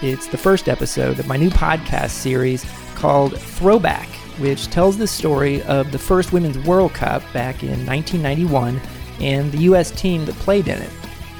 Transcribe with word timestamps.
It's 0.00 0.28
the 0.28 0.38
first 0.38 0.68
episode 0.68 1.18
of 1.18 1.26
my 1.26 1.36
new 1.36 1.50
podcast 1.50 2.10
series 2.10 2.64
called 2.94 3.36
Throwback, 3.36 4.06
which 4.38 4.68
tells 4.68 4.96
the 4.96 5.08
story 5.08 5.60
of 5.62 5.90
the 5.90 5.98
first 5.98 6.32
Women's 6.32 6.56
World 6.60 6.94
Cup 6.94 7.20
back 7.32 7.64
in 7.64 7.84
1991 7.84 8.80
and 9.20 9.50
the 9.50 9.58
U.S. 9.62 9.90
team 9.90 10.24
that 10.26 10.36
played 10.36 10.68
in 10.68 10.80
it. 10.80 10.90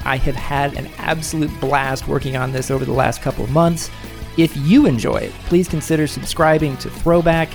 I 0.04 0.16
have 0.16 0.34
had 0.34 0.74
an 0.74 0.88
absolute 0.98 1.52
blast 1.60 2.08
working 2.08 2.36
on 2.36 2.50
this 2.50 2.68
over 2.68 2.84
the 2.84 2.92
last 2.92 3.22
couple 3.22 3.44
of 3.44 3.50
months. 3.52 3.90
If 4.36 4.56
you 4.56 4.86
enjoy 4.86 5.18
it, 5.18 5.32
please 5.46 5.68
consider 5.68 6.08
subscribing 6.08 6.76
to 6.78 6.90
Throwback. 6.90 7.50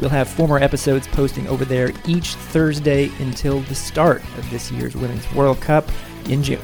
We'll 0.00 0.08
have 0.08 0.26
former 0.26 0.58
episodes 0.58 1.06
posting 1.08 1.46
over 1.48 1.66
there 1.66 1.92
each 2.06 2.34
Thursday 2.34 3.10
until 3.18 3.60
the 3.60 3.74
start 3.74 4.22
of 4.38 4.48
this 4.48 4.72
year's 4.72 4.96
Women's 4.96 5.30
World 5.34 5.60
Cup 5.60 5.86
in 6.30 6.42
June. 6.42 6.60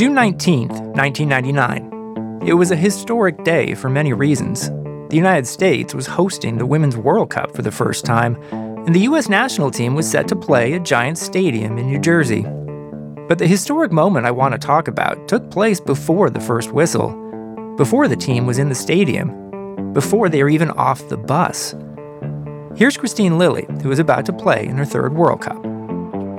June 0.00 0.14
19, 0.14 0.68
1999. 0.68 2.42
It 2.48 2.54
was 2.54 2.70
a 2.70 2.74
historic 2.74 3.44
day 3.44 3.74
for 3.74 3.90
many 3.90 4.14
reasons. 4.14 4.70
The 5.10 5.16
United 5.16 5.46
States 5.46 5.94
was 5.94 6.06
hosting 6.06 6.56
the 6.56 6.64
Women's 6.64 6.96
World 6.96 7.28
Cup 7.28 7.54
for 7.54 7.60
the 7.60 7.70
first 7.70 8.06
time, 8.06 8.42
and 8.50 8.94
the 8.94 9.00
U.S. 9.00 9.28
national 9.28 9.70
team 9.70 9.94
was 9.94 10.10
set 10.10 10.26
to 10.28 10.36
play 10.36 10.72
at 10.72 10.84
Giant 10.84 11.18
Stadium 11.18 11.76
in 11.76 11.86
New 11.86 11.98
Jersey. 11.98 12.46
But 13.28 13.36
the 13.36 13.46
historic 13.46 13.92
moment 13.92 14.24
I 14.24 14.30
want 14.30 14.52
to 14.52 14.58
talk 14.58 14.88
about 14.88 15.28
took 15.28 15.50
place 15.50 15.80
before 15.80 16.30
the 16.30 16.40
first 16.40 16.72
whistle, 16.72 17.10
before 17.76 18.08
the 18.08 18.16
team 18.16 18.46
was 18.46 18.56
in 18.56 18.70
the 18.70 18.74
stadium, 18.74 19.92
before 19.92 20.30
they 20.30 20.42
were 20.42 20.48
even 20.48 20.70
off 20.70 21.06
the 21.10 21.18
bus. 21.18 21.74
Here's 22.74 22.96
Kristine 22.96 23.36
Lilly, 23.36 23.66
who 23.82 23.90
was 23.90 23.98
about 23.98 24.24
to 24.24 24.32
play 24.32 24.64
in 24.64 24.78
her 24.78 24.86
third 24.86 25.12
World 25.12 25.42
Cup. 25.42 25.62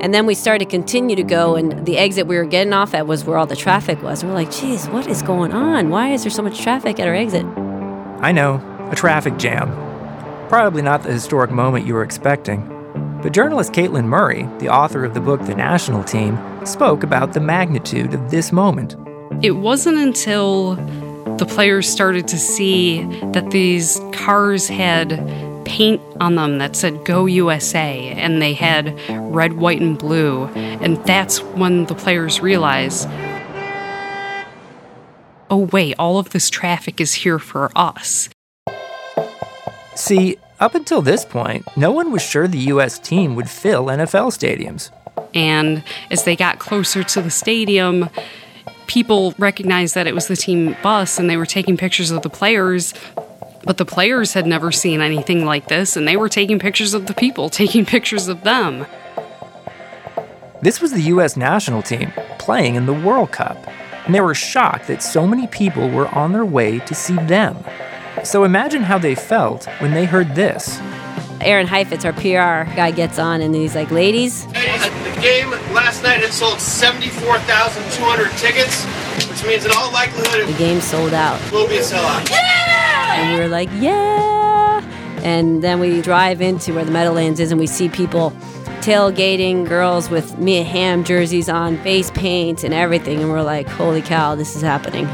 And 0.01 0.15
then 0.15 0.25
we 0.25 0.33
started 0.33 0.65
to 0.65 0.69
continue 0.69 1.15
to 1.15 1.23
go, 1.23 1.55
and 1.55 1.85
the 1.85 1.99
exit 1.99 2.25
we 2.25 2.35
were 2.35 2.43
getting 2.43 2.73
off 2.73 2.95
at 2.95 3.05
was 3.05 3.23
where 3.23 3.37
all 3.37 3.45
the 3.45 3.55
traffic 3.55 4.01
was. 4.01 4.23
And 4.23 4.31
we're 4.31 4.35
like, 4.35 4.51
geez, 4.51 4.87
what 4.87 5.05
is 5.05 5.21
going 5.21 5.53
on? 5.53 5.91
Why 5.91 6.11
is 6.11 6.23
there 6.23 6.31
so 6.31 6.41
much 6.41 6.59
traffic 6.59 6.99
at 6.99 7.07
our 7.07 7.13
exit? 7.13 7.45
I 7.45 8.31
know, 8.31 8.55
a 8.91 8.95
traffic 8.95 9.37
jam. 9.37 9.69
Probably 10.49 10.81
not 10.81 11.03
the 11.03 11.11
historic 11.11 11.51
moment 11.51 11.85
you 11.85 11.93
were 11.93 12.01
expecting. 12.01 12.67
But 13.21 13.31
journalist 13.31 13.73
Caitlin 13.73 14.05
Murray, 14.05 14.49
the 14.57 14.69
author 14.69 15.05
of 15.05 15.13
the 15.13 15.21
book 15.21 15.45
The 15.45 15.53
National 15.53 16.03
Team, 16.03 16.39
spoke 16.65 17.03
about 17.03 17.33
the 17.33 17.39
magnitude 17.39 18.15
of 18.15 18.31
this 18.31 18.51
moment. 18.51 18.95
It 19.43 19.51
wasn't 19.51 19.99
until 19.99 20.77
the 21.37 21.45
players 21.45 21.87
started 21.87 22.27
to 22.29 22.39
see 22.39 23.03
that 23.33 23.51
these 23.51 24.01
cars 24.13 24.67
had 24.67 25.11
paint 25.65 26.01
on 26.19 26.35
them 26.35 26.57
that 26.57 26.75
said 26.75 27.05
Go 27.05 27.25
USA 27.25 28.09
and 28.09 28.41
they 28.41 28.53
had 28.53 28.99
red, 29.09 29.53
white, 29.53 29.81
and 29.81 29.97
blue. 29.97 30.45
And 30.45 30.97
that's 31.05 31.41
when 31.41 31.85
the 31.85 31.95
players 31.95 32.41
realize 32.41 33.07
oh, 35.51 35.67
wait, 35.73 35.93
all 35.99 36.17
of 36.17 36.29
this 36.29 36.49
traffic 36.49 37.01
is 37.01 37.13
here 37.13 37.37
for 37.37 37.69
us. 37.75 38.29
See, 39.95 40.37
up 40.61 40.73
until 40.75 41.01
this 41.01 41.25
point, 41.25 41.65
no 41.75 41.91
one 41.91 42.11
was 42.11 42.21
sure 42.21 42.47
the 42.47 42.57
U.S. 42.57 42.97
team 42.97 43.35
would 43.35 43.49
fill 43.49 43.87
NFL 43.87 44.31
stadiums. 44.31 44.89
And 45.35 45.83
as 46.09 46.23
they 46.23 46.37
got 46.37 46.59
closer 46.59 47.03
to 47.03 47.21
the 47.21 47.29
stadium, 47.29 48.09
people 48.87 49.33
recognized 49.37 49.95
that 49.95 50.07
it 50.07 50.15
was 50.15 50.27
the 50.27 50.37
team 50.37 50.75
bus 50.81 51.19
and 51.19 51.29
they 51.29 51.37
were 51.37 51.45
taking 51.45 51.75
pictures 51.75 52.11
of 52.11 52.21
the 52.21 52.29
players. 52.29 52.93
But 53.63 53.77
the 53.77 53.85
players 53.85 54.33
had 54.33 54.45
never 54.47 54.71
seen 54.71 55.01
anything 55.01 55.45
like 55.45 55.67
this, 55.67 55.95
and 55.95 56.07
they 56.07 56.17
were 56.17 56.29
taking 56.29 56.59
pictures 56.59 56.93
of 56.93 57.07
the 57.07 57.13
people, 57.13 57.49
taking 57.63 57.85
pictures 57.85 58.27
of 58.27 58.43
them. 58.43 58.85
This 60.61 60.79
was 60.79 60.91
the 60.91 61.01
U.S. 61.03 61.35
national 61.35 61.81
team 61.81 62.11
playing 62.37 62.75
in 62.75 62.85
the 62.85 62.93
World 62.93 63.31
Cup, 63.31 63.57
and 64.05 64.13
they 64.13 64.21
were 64.21 64.35
shocked 64.35 64.87
that 64.87 65.01
so 65.01 65.25
many 65.25 65.47
people 65.47 65.89
were 65.89 66.07
on 66.09 66.33
their 66.33 66.45
way 66.45 66.79
to 66.79 66.93
see 66.93 67.15
them. 67.15 67.57
So 68.23 68.43
imagine 68.43 68.83
how 68.83 68.97
they 68.99 69.15
felt 69.15 69.65
when 69.79 69.93
they 69.93 70.05
heard 70.05 70.35
this. 70.35 70.79
Aaron 71.41 71.65
Heifetz, 71.65 72.05
our 72.05 72.13
PR 72.13 72.69
guy, 72.75 72.91
gets 72.91 73.17
on 73.17 73.41
and 73.41 73.55
he's 73.55 73.73
like, 73.73 73.89
ladies. 73.89 74.45
The 74.45 75.19
game 75.21 75.49
last 75.73 76.03
night 76.03 76.19
had 76.19 76.31
sold 76.31 76.59
74,200 76.59 78.29
tickets, 78.37 78.85
which 79.27 79.43
means 79.47 79.65
in 79.65 79.71
all 79.71 79.91
likelihood 79.91 80.47
the 80.47 80.57
game 80.57 80.81
sold 80.81 81.13
out. 81.13 81.39
will 81.51 81.67
be 81.67 81.77
a 81.77 81.81
sellout. 81.81 82.29
Yeah! 82.29 82.60
And 83.21 83.37
we 83.37 83.39
were 83.39 83.49
like, 83.49 83.69
yeah! 83.75 84.81
And 85.23 85.63
then 85.63 85.79
we 85.79 86.01
drive 86.01 86.41
into 86.41 86.73
where 86.73 86.83
the 86.83 86.91
Meadowlands 86.91 87.39
is 87.39 87.51
and 87.51 87.59
we 87.59 87.67
see 87.67 87.87
people 87.87 88.31
tailgating, 88.81 89.67
girls 89.67 90.09
with 90.09 90.39
Mia 90.39 90.63
Hamm 90.63 91.03
jerseys 91.03 91.47
on, 91.47 91.77
face 91.83 92.09
paint 92.11 92.63
and 92.63 92.73
everything. 92.73 93.21
And 93.21 93.29
we're 93.29 93.43
like, 93.43 93.67
holy 93.67 94.01
cow, 94.01 94.33
this 94.33 94.55
is 94.55 94.63
happening. 94.63 95.05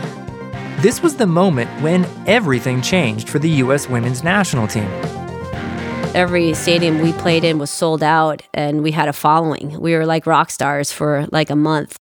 This 0.81 1.01
was 1.01 1.17
the 1.17 1.28
moment 1.28 1.69
when 1.81 2.07
everything 2.28 2.81
changed 2.81 3.28
for 3.28 3.40
the 3.40 3.50
U.S. 3.50 3.90
women's 3.90 4.23
national 4.23 4.67
team. 4.67 4.87
Every 6.16 6.53
stadium 6.53 7.02
we 7.02 7.14
played 7.14 7.43
in 7.43 7.58
was 7.59 7.70
sold 7.70 8.02
out, 8.02 8.41
and 8.53 8.81
we 8.81 8.91
had 8.91 9.09
a 9.09 9.14
following. 9.14 9.79
We 9.79 9.93
were 9.96 10.05
like 10.05 10.26
rock 10.26 10.49
stars 10.49 10.91
for 10.91 11.28
like 11.31 11.49
a 11.49 11.55
month. 11.55 11.97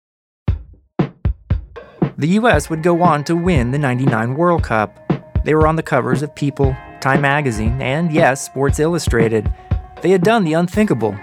The 2.18 2.28
U.S. 2.28 2.68
would 2.68 2.82
go 2.82 3.02
on 3.02 3.24
to 3.24 3.36
win 3.36 3.70
the 3.70 3.78
99 3.78 4.34
World 4.34 4.64
Cup. 4.64 5.01
They 5.44 5.54
were 5.54 5.66
on 5.66 5.76
the 5.76 5.82
covers 5.82 6.22
of 6.22 6.34
People, 6.34 6.76
Time 7.00 7.20
Magazine, 7.20 7.80
and 7.82 8.12
yes, 8.12 8.44
Sports 8.44 8.78
Illustrated. 8.78 9.52
They 10.00 10.10
had 10.10 10.22
done 10.22 10.44
the 10.44 10.52
unthinkable. 10.52 11.16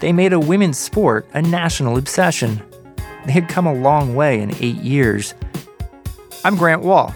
They 0.00 0.12
made 0.12 0.34
a 0.34 0.40
women's 0.40 0.78
sport 0.78 1.26
a 1.32 1.40
national 1.40 1.96
obsession. 1.96 2.62
They 3.24 3.32
had 3.32 3.48
come 3.48 3.66
a 3.66 3.72
long 3.72 4.14
way 4.14 4.40
in 4.40 4.54
eight 4.56 4.76
years. 4.76 5.34
I'm 6.44 6.56
Grant 6.56 6.82
Wahl, 6.82 7.14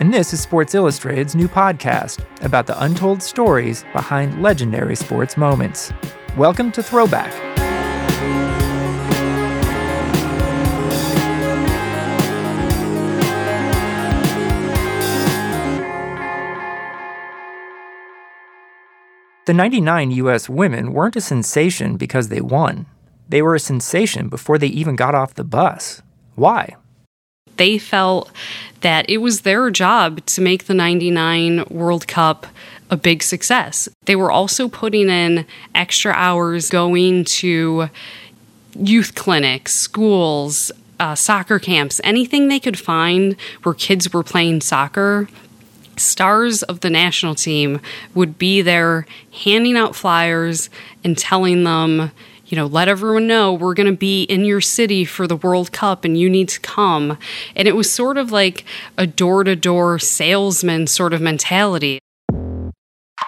and 0.00 0.12
this 0.12 0.32
is 0.32 0.40
Sports 0.40 0.74
Illustrated's 0.74 1.34
new 1.34 1.48
podcast 1.48 2.24
about 2.42 2.66
the 2.66 2.82
untold 2.82 3.22
stories 3.22 3.84
behind 3.92 4.42
legendary 4.42 4.96
sports 4.96 5.36
moments. 5.36 5.92
Welcome 6.36 6.72
to 6.72 6.82
Throwback. 6.82 7.32
The 19.46 19.52
99 19.52 20.10
U.S. 20.12 20.48
women 20.48 20.94
weren't 20.94 21.16
a 21.16 21.20
sensation 21.20 21.98
because 21.98 22.28
they 22.28 22.40
won. 22.40 22.86
They 23.28 23.42
were 23.42 23.54
a 23.54 23.60
sensation 23.60 24.28
before 24.28 24.56
they 24.56 24.68
even 24.68 24.96
got 24.96 25.14
off 25.14 25.34
the 25.34 25.44
bus. 25.44 26.00
Why? 26.34 26.76
They 27.58 27.76
felt 27.76 28.32
that 28.80 29.08
it 29.08 29.18
was 29.18 29.42
their 29.42 29.70
job 29.70 30.24
to 30.26 30.40
make 30.40 30.64
the 30.64 30.72
99 30.72 31.64
World 31.70 32.08
Cup 32.08 32.46
a 32.88 32.96
big 32.96 33.22
success. 33.22 33.86
They 34.06 34.16
were 34.16 34.30
also 34.30 34.66
putting 34.68 35.10
in 35.10 35.46
extra 35.74 36.12
hours 36.12 36.70
going 36.70 37.26
to 37.26 37.90
youth 38.74 39.14
clinics, 39.14 39.74
schools, 39.74 40.72
uh, 40.98 41.14
soccer 41.14 41.58
camps, 41.58 42.00
anything 42.02 42.48
they 42.48 42.60
could 42.60 42.78
find 42.78 43.36
where 43.62 43.74
kids 43.74 44.12
were 44.12 44.22
playing 44.22 44.62
soccer. 44.62 45.28
Stars 45.96 46.62
of 46.64 46.80
the 46.80 46.90
national 46.90 47.34
team 47.34 47.80
would 48.14 48.38
be 48.38 48.62
there 48.62 49.06
handing 49.44 49.76
out 49.76 49.94
flyers 49.96 50.70
and 51.02 51.16
telling 51.16 51.64
them, 51.64 52.10
you 52.46 52.56
know, 52.56 52.66
let 52.66 52.88
everyone 52.88 53.26
know 53.26 53.52
we're 53.52 53.74
going 53.74 53.90
to 53.90 53.96
be 53.96 54.24
in 54.24 54.44
your 54.44 54.60
city 54.60 55.04
for 55.04 55.26
the 55.26 55.36
World 55.36 55.72
Cup 55.72 56.04
and 56.04 56.18
you 56.18 56.28
need 56.28 56.48
to 56.50 56.60
come. 56.60 57.18
And 57.56 57.66
it 57.66 57.76
was 57.76 57.90
sort 57.90 58.18
of 58.18 58.30
like 58.32 58.64
a 58.98 59.06
door 59.06 59.44
to 59.44 59.56
door 59.56 59.98
salesman 59.98 60.86
sort 60.86 61.12
of 61.12 61.20
mentality. 61.20 61.98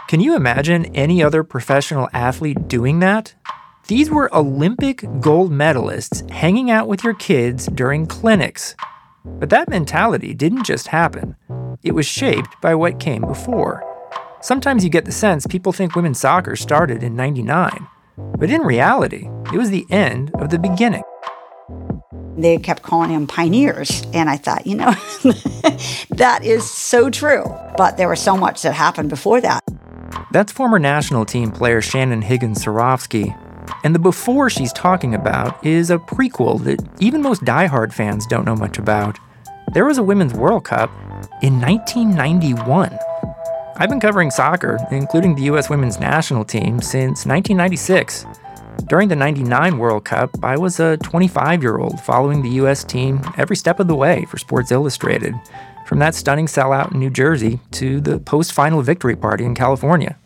Can 0.09 0.21
you 0.21 0.37
imagine 0.37 0.87
any 0.95 1.23
other 1.23 1.43
professional 1.43 2.09
athlete 2.13 2.69
doing 2.69 3.01
that? 3.01 3.35
These 3.89 4.11
were 4.11 4.35
Olympic 4.35 5.05
gold 5.21 5.53
medalists 5.53 6.29
hanging 6.31 6.71
out 6.71 6.89
with 6.89 7.05
your 7.05 7.15
kids 7.15 7.67
during 7.67 8.07
clinics. 8.07 8.75
But 9.39 9.51
that 9.51 9.69
mentality 9.69 10.35
didn't 10.35 10.65
just 10.65 10.89
happen, 10.89 11.37
it 11.83 11.93
was 11.93 12.07
shaped 12.07 12.61
by 12.61 12.75
what 12.75 13.01
came 13.01 13.23
before. 13.23 13.83
Sometimes 14.41 14.85
you 14.85 14.91
get 14.91 15.05
the 15.05 15.13
sense 15.13 15.47
people 15.47 15.73
think 15.73 15.95
women's 15.95 16.21
soccer 16.21 16.57
started 16.57 17.03
in 17.03 17.17
99, 17.17 17.87
but 18.39 18.51
in 18.51 18.63
reality, 18.63 19.29
it 19.53 19.59
was 19.59 19.71
the 19.71 19.87
end 19.91 20.31
of 20.35 20.51
the 20.51 20.59
beginning. 20.59 21.03
They 22.37 22.59
kept 22.59 22.83
calling 22.83 23.13
them 23.13 23.27
pioneers, 23.27 24.03
and 24.13 24.29
I 24.29 24.37
thought, 24.37 24.67
you 24.67 24.77
know, 24.77 24.91
that 26.11 26.41
is 26.43 26.71
so 26.71 27.09
true. 27.09 27.45
But 27.77 27.97
there 27.97 28.09
was 28.09 28.21
so 28.21 28.37
much 28.37 28.63
that 28.63 28.75
happened 28.75 29.09
before 29.09 29.41
that. 29.41 29.63
That's 30.33 30.53
former 30.53 30.79
national 30.79 31.25
team 31.25 31.51
player 31.51 31.81
Shannon 31.81 32.23
Higgins 32.23 32.65
Cirovski, 32.65 33.35
and 33.87 33.95
the 33.95 34.01
before 34.01 34.51
she's 34.51 34.73
talking 34.73 35.15
about 35.15 35.65
is 35.65 35.91
a 35.91 35.97
prequel 35.97 36.61
that 36.65 36.85
even 36.99 37.23
most 37.23 37.45
die-hard 37.45 37.95
fans 37.95 38.27
don't 38.27 38.45
know 38.45 38.57
much 38.57 38.79
about. 38.79 39.17
There 39.75 39.85
was 39.85 39.97
a 39.97 40.03
Women's 40.03 40.35
World 40.35 40.65
Cup 40.65 40.91
in 41.41 41.61
1991. 41.61 42.99
I've 43.77 43.89
been 43.89 44.01
covering 44.01 44.33
soccer, 44.33 44.77
including 44.91 45.37
the 45.37 45.43
U.S. 45.43 45.71
women's 45.71 46.01
national 46.01 46.45
team, 46.45 46.83
since 46.83 47.25
1996. 47.27 48.27
During 48.89 49.07
the 49.07 49.15
99 49.15 49.79
World 49.79 50.05
Cup, 50.05 50.31
I 50.43 50.57
was 50.57 50.81
a 50.81 50.97
25 50.97 51.63
year 51.63 51.79
old 51.79 52.01
following 52.01 52.43
the 52.43 52.57
U.S. 52.63 52.83
team 52.83 53.21
every 53.37 53.55
step 53.55 53.79
of 53.79 53.87
the 53.87 53.95
way 53.95 54.25
for 54.25 54.37
Sports 54.37 54.73
Illustrated, 54.73 55.33
from 55.87 56.01
that 56.01 56.17
stunning 56.17 56.47
sellout 56.47 56.91
in 56.93 56.99
New 56.99 57.11
Jersey 57.11 57.61
to 57.71 58.01
the 58.01 58.19
post 58.19 58.53
final 58.53 58.83
victory 58.83 59.15
party 59.15 59.45
in 59.45 59.55
California. 59.55 60.19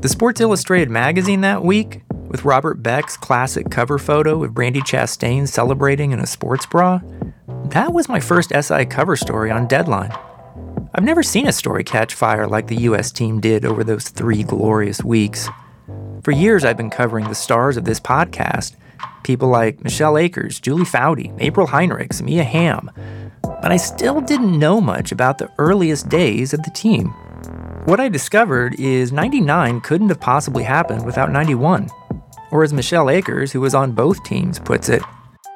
The 0.00 0.08
Sports 0.08 0.40
Illustrated 0.40 0.90
magazine 0.90 1.40
that 1.40 1.64
week 1.64 2.02
with 2.34 2.44
Robert 2.44 2.82
Beck's 2.82 3.16
classic 3.16 3.70
cover 3.70 3.96
photo 3.96 4.42
of 4.42 4.50
Brandi 4.50 4.80
Chastain 4.80 5.46
celebrating 5.46 6.10
in 6.10 6.18
a 6.18 6.26
sports 6.26 6.66
bra, 6.66 7.00
that 7.66 7.92
was 7.92 8.08
my 8.08 8.18
first 8.18 8.50
SI 8.50 8.86
cover 8.86 9.14
story 9.14 9.52
on 9.52 9.68
Deadline. 9.68 10.10
I've 10.96 11.04
never 11.04 11.22
seen 11.22 11.46
a 11.46 11.52
story 11.52 11.84
catch 11.84 12.12
fire 12.12 12.48
like 12.48 12.66
the 12.66 12.88
US 12.90 13.12
team 13.12 13.38
did 13.38 13.64
over 13.64 13.84
those 13.84 14.08
three 14.08 14.42
glorious 14.42 15.00
weeks. 15.04 15.48
For 16.24 16.32
years, 16.32 16.64
I've 16.64 16.76
been 16.76 16.90
covering 16.90 17.28
the 17.28 17.36
stars 17.36 17.76
of 17.76 17.84
this 17.84 18.00
podcast 18.00 18.74
people 19.22 19.48
like 19.48 19.84
Michelle 19.84 20.18
Akers, 20.18 20.58
Julie 20.58 20.84
Foudy, 20.84 21.32
April 21.38 21.68
Heinrichs, 21.68 22.20
Mia 22.20 22.42
Hamm. 22.42 22.90
But 23.42 23.70
I 23.70 23.76
still 23.76 24.20
didn't 24.20 24.58
know 24.58 24.80
much 24.80 25.12
about 25.12 25.38
the 25.38 25.52
earliest 25.58 26.08
days 26.08 26.52
of 26.52 26.64
the 26.64 26.70
team. 26.72 27.14
What 27.84 28.00
I 28.00 28.08
discovered 28.08 28.74
is 28.80 29.12
99 29.12 29.82
couldn't 29.82 30.08
have 30.08 30.20
possibly 30.20 30.64
happened 30.64 31.06
without 31.06 31.30
91. 31.30 31.88
Or 32.54 32.62
as 32.62 32.72
Michelle 32.72 33.10
Akers, 33.10 33.50
who 33.50 33.60
was 33.60 33.74
on 33.74 33.90
both 33.90 34.22
teams, 34.22 34.60
puts 34.60 34.88
it, 34.88 35.02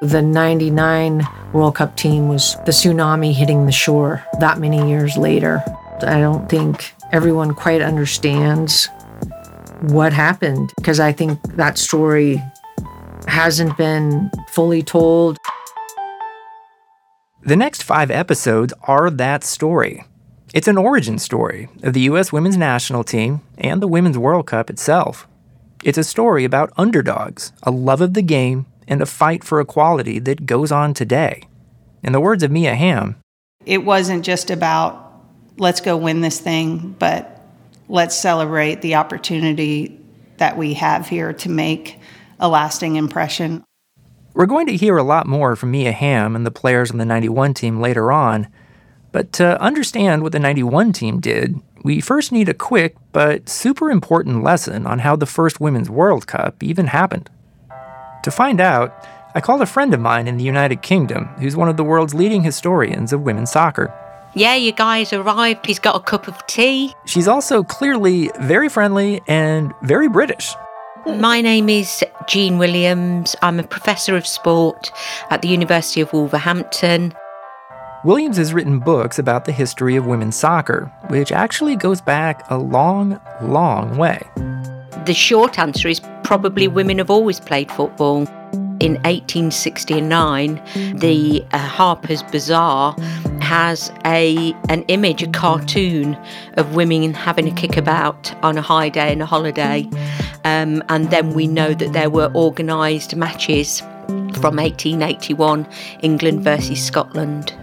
the 0.01 0.21
99 0.21 1.25
World 1.53 1.75
Cup 1.75 1.95
team 1.95 2.27
was 2.27 2.55
the 2.65 2.73
tsunami 2.73 3.33
hitting 3.33 3.65
the 3.65 3.71
shore 3.71 4.21
that 4.41 4.59
many 4.59 4.89
years 4.89 5.15
later. 5.15 5.63
I 6.01 6.19
don't 6.19 6.49
think 6.49 6.93
everyone 7.13 7.53
quite 7.53 7.81
understands 7.81 8.89
what 9.83 10.11
happened 10.11 10.73
because 10.75 10.99
I 10.99 11.13
think 11.13 11.41
that 11.55 11.77
story 11.77 12.43
hasn't 13.27 13.77
been 13.77 14.29
fully 14.49 14.83
told. 14.83 15.37
The 17.43 17.55
next 17.55 17.83
five 17.83 18.11
episodes 18.11 18.73
are 18.83 19.09
that 19.09 19.45
story. 19.45 20.03
It's 20.53 20.67
an 20.67 20.77
origin 20.77 21.17
story 21.17 21.69
of 21.81 21.93
the 21.93 22.01
U.S. 22.01 22.33
women's 22.33 22.57
national 22.57 23.05
team 23.05 23.39
and 23.57 23.81
the 23.81 23.87
Women's 23.87 24.17
World 24.17 24.47
Cup 24.47 24.69
itself. 24.69 25.29
It's 25.81 25.97
a 25.97 26.03
story 26.03 26.43
about 26.43 26.73
underdogs, 26.77 27.53
a 27.63 27.71
love 27.71 28.01
of 28.01 28.13
the 28.13 28.21
game, 28.21 28.65
and 28.87 29.01
a 29.01 29.05
fight 29.05 29.45
for 29.45 29.61
equality 29.61 30.19
that 30.19 30.45
goes 30.45 30.73
on 30.73 30.93
today. 30.93 31.47
In 32.03 32.11
the 32.11 32.19
words 32.19 32.43
of 32.43 32.51
Mia 32.51 32.75
Hamm, 32.75 33.15
it 33.65 33.85
wasn't 33.85 34.25
just 34.25 34.51
about 34.51 35.05
let's 35.57 35.79
go 35.79 35.95
win 35.95 36.19
this 36.19 36.39
thing, 36.39 36.95
but 36.99 37.41
let's 37.87 38.15
celebrate 38.15 38.81
the 38.81 38.95
opportunity 38.95 39.99
that 40.37 40.57
we 40.57 40.73
have 40.73 41.07
here 41.07 41.31
to 41.33 41.49
make 41.49 41.99
a 42.39 42.49
lasting 42.49 42.97
impression. 42.97 43.63
We're 44.33 44.45
going 44.45 44.67
to 44.67 44.75
hear 44.75 44.97
a 44.97 45.03
lot 45.03 45.27
more 45.27 45.55
from 45.55 45.71
Mia 45.71 45.91
Hamm 45.91 46.35
and 46.35 46.45
the 46.45 46.51
players 46.51 46.91
on 46.91 46.97
the 46.97 47.05
91 47.05 47.53
team 47.53 47.79
later 47.79 48.11
on, 48.11 48.47
but 49.11 49.31
to 49.33 49.59
understand 49.61 50.23
what 50.23 50.33
the 50.33 50.39
91 50.39 50.93
team 50.93 51.19
did, 51.19 51.59
we 51.83 52.01
first 52.01 52.31
need 52.31 52.49
a 52.49 52.53
quick 52.53 52.95
but 53.11 53.49
super 53.49 53.89
important 53.89 54.43
lesson 54.43 54.85
on 54.85 54.99
how 54.99 55.15
the 55.15 55.25
first 55.25 55.59
Women's 55.59 55.89
World 55.89 56.27
Cup 56.27 56.61
even 56.63 56.87
happened. 56.87 57.29
To 58.23 58.31
find 58.31 58.59
out, 58.59 59.07
I 59.35 59.41
called 59.41 59.61
a 59.61 59.65
friend 59.65 59.93
of 59.93 59.99
mine 59.99 60.27
in 60.27 60.37
the 60.37 60.43
United 60.43 60.81
Kingdom 60.81 61.25
who's 61.39 61.55
one 61.55 61.69
of 61.69 61.77
the 61.77 61.83
world's 61.83 62.13
leading 62.13 62.43
historians 62.43 63.13
of 63.13 63.21
women's 63.21 63.51
soccer. 63.51 63.93
Yeah, 64.35 64.55
you 64.55 64.71
guys 64.71 65.13
arrived. 65.13 65.65
He's 65.65 65.79
got 65.79 65.95
a 65.95 65.99
cup 65.99 66.27
of 66.27 66.45
tea. 66.47 66.93
She's 67.05 67.27
also 67.27 67.63
clearly 67.63 68.29
very 68.39 68.69
friendly 68.69 69.21
and 69.27 69.73
very 69.81 70.07
British. 70.07 70.53
My 71.05 71.41
name 71.41 71.69
is 71.69 72.03
Jean 72.27 72.57
Williams. 72.57 73.35
I'm 73.41 73.59
a 73.59 73.63
professor 73.63 74.15
of 74.15 74.27
sport 74.27 74.91
at 75.29 75.41
the 75.41 75.47
University 75.47 76.01
of 76.01 76.11
Wolverhampton. 76.13 77.13
Williams 78.05 78.37
has 78.37 78.53
written 78.53 78.79
books 78.79 79.19
about 79.19 79.43
the 79.43 79.51
history 79.51 79.97
of 79.97 80.05
women's 80.05 80.37
soccer, 80.37 80.89
which 81.09 81.33
actually 81.33 81.75
goes 81.75 81.99
back 81.99 82.49
a 82.49 82.57
long, 82.57 83.19
long 83.41 83.97
way. 83.97 84.21
The 85.05 85.13
short 85.13 85.59
answer 85.59 85.89
is 85.89 85.99
probably 86.23 86.69
women 86.69 86.99
have 86.99 87.09
always 87.09 87.41
played 87.41 87.69
football. 87.69 88.25
In 88.79 88.93
1869, 89.03 90.61
the 90.97 91.45
uh, 91.51 91.57
Harper's 91.57 92.23
Bazaar 92.23 92.95
has 93.41 93.91
a 94.05 94.53
an 94.69 94.83
image, 94.83 95.21
a 95.21 95.27
cartoon 95.27 96.17
of 96.53 96.75
women 96.75 97.13
having 97.13 97.49
a 97.49 97.51
kickabout 97.53 98.33
on 98.45 98.57
a 98.57 98.61
high 98.61 98.87
day 98.87 99.11
and 99.11 99.21
a 99.21 99.25
holiday. 99.25 99.85
Um, 100.45 100.81
and 100.87 101.11
then 101.11 101.33
we 101.33 101.47
know 101.47 101.73
that 101.73 101.91
there 101.91 102.09
were 102.09 102.31
organised 102.33 103.13
matches 103.17 103.81
from 104.39 104.55
1881, 104.55 105.67
England 106.01 106.45
versus 106.45 106.81
Scotland. 106.81 107.53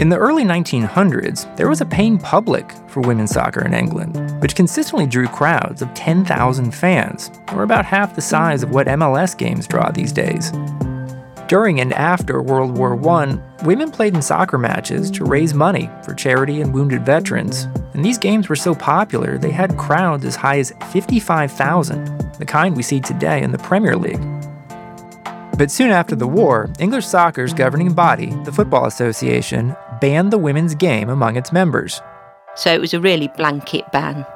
In 0.00 0.10
the 0.10 0.16
early 0.16 0.44
1900s, 0.44 1.56
there 1.56 1.68
was 1.68 1.80
a 1.80 1.86
paying 1.86 2.18
public 2.18 2.70
for 2.86 3.00
women's 3.00 3.32
soccer 3.32 3.64
in 3.64 3.74
England, 3.74 4.40
which 4.40 4.54
consistently 4.54 5.06
drew 5.06 5.26
crowds 5.26 5.82
of 5.82 5.92
10,000 5.94 6.70
fans, 6.72 7.32
or 7.52 7.64
about 7.64 7.84
half 7.84 8.14
the 8.14 8.20
size 8.20 8.62
of 8.62 8.70
what 8.70 8.86
MLS 8.86 9.36
games 9.36 9.66
draw 9.66 9.90
these 9.90 10.12
days. 10.12 10.52
During 11.48 11.80
and 11.80 11.92
after 11.94 12.40
World 12.40 12.78
War 12.78 12.94
I, 13.08 13.40
women 13.64 13.90
played 13.90 14.14
in 14.14 14.22
soccer 14.22 14.56
matches 14.56 15.10
to 15.10 15.24
raise 15.24 15.52
money 15.52 15.90
for 16.04 16.14
charity 16.14 16.60
and 16.60 16.72
wounded 16.72 17.04
veterans, 17.04 17.64
and 17.92 18.04
these 18.04 18.18
games 18.18 18.48
were 18.48 18.54
so 18.54 18.76
popular 18.76 19.36
they 19.36 19.50
had 19.50 19.76
crowds 19.76 20.24
as 20.24 20.36
high 20.36 20.60
as 20.60 20.72
55,000, 20.92 22.34
the 22.38 22.46
kind 22.46 22.76
we 22.76 22.84
see 22.84 23.00
today 23.00 23.42
in 23.42 23.50
the 23.50 23.58
Premier 23.58 23.96
League. 23.96 24.22
But 25.58 25.72
soon 25.72 25.90
after 25.90 26.14
the 26.14 26.28
war, 26.28 26.70
English 26.78 27.04
soccer's 27.04 27.52
governing 27.52 27.92
body, 27.92 28.32
the 28.44 28.52
Football 28.52 28.84
Association, 28.84 29.74
banned 30.00 30.32
the 30.32 30.38
women's 30.38 30.74
game 30.74 31.08
among 31.08 31.36
its 31.36 31.52
members. 31.52 32.00
So 32.54 32.72
it 32.72 32.80
was 32.80 32.94
a 32.94 33.00
really 33.00 33.28
blanket 33.36 33.90
ban. 33.92 34.26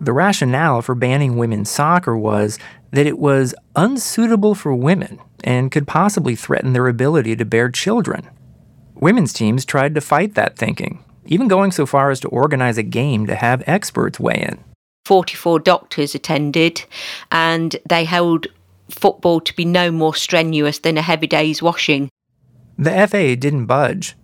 The 0.00 0.12
rationale 0.14 0.80
for 0.80 0.94
banning 0.94 1.36
women's 1.36 1.68
soccer 1.68 2.16
was 2.16 2.58
that 2.92 3.06
it 3.06 3.18
was 3.18 3.54
unsuitable 3.76 4.54
for 4.54 4.74
women 4.74 5.20
and 5.44 5.70
could 5.70 5.86
possibly 5.86 6.34
threaten 6.34 6.72
their 6.72 6.88
ability 6.88 7.36
to 7.36 7.44
bear 7.44 7.70
children. 7.70 8.28
Women's 8.94 9.32
teams 9.32 9.64
tried 9.64 9.94
to 9.94 10.00
fight 10.00 10.34
that 10.34 10.56
thinking, 10.56 11.04
even 11.26 11.48
going 11.48 11.70
so 11.70 11.84
far 11.84 12.10
as 12.10 12.20
to 12.20 12.28
organize 12.28 12.78
a 12.78 12.82
game 12.82 13.26
to 13.26 13.34
have 13.34 13.62
experts 13.66 14.18
weigh 14.18 14.46
in. 14.48 14.64
44 15.04 15.60
doctors 15.60 16.14
attended, 16.14 16.84
and 17.30 17.76
they 17.88 18.04
held 18.04 18.46
football 18.90 19.40
to 19.40 19.54
be 19.54 19.64
no 19.64 19.90
more 19.90 20.14
strenuous 20.14 20.78
than 20.78 20.96
a 20.96 21.02
heavy 21.02 21.26
day's 21.26 21.62
washing. 21.62 22.08
The 22.80 23.06
FA 23.08 23.36
didn't 23.36 23.66
budge. 23.66 24.16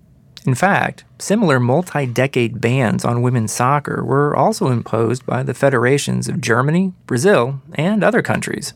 In 0.47 0.55
fact, 0.55 1.05
similar 1.19 1.61
multi 1.61 2.07
decade 2.07 2.59
bans 2.59 3.05
on 3.05 3.21
women's 3.21 3.53
soccer 3.53 4.03
were 4.03 4.35
also 4.35 4.69
imposed 4.69 5.27
by 5.27 5.43
the 5.43 5.53
federations 5.53 6.27
of 6.27 6.41
Germany, 6.41 6.95
Brazil, 7.05 7.61
and 7.75 8.03
other 8.03 8.23
countries. 8.23 8.73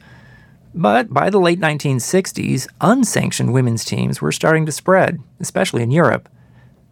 But 0.74 1.14
by 1.14 1.30
the 1.30 1.40
late 1.40 1.58
1960s, 1.58 2.68
unsanctioned 2.82 3.54
women's 3.54 3.82
teams 3.82 4.20
were 4.20 4.32
starting 4.32 4.66
to 4.66 4.72
spread, 4.72 5.18
especially 5.40 5.82
in 5.82 5.90
Europe. 5.90 6.28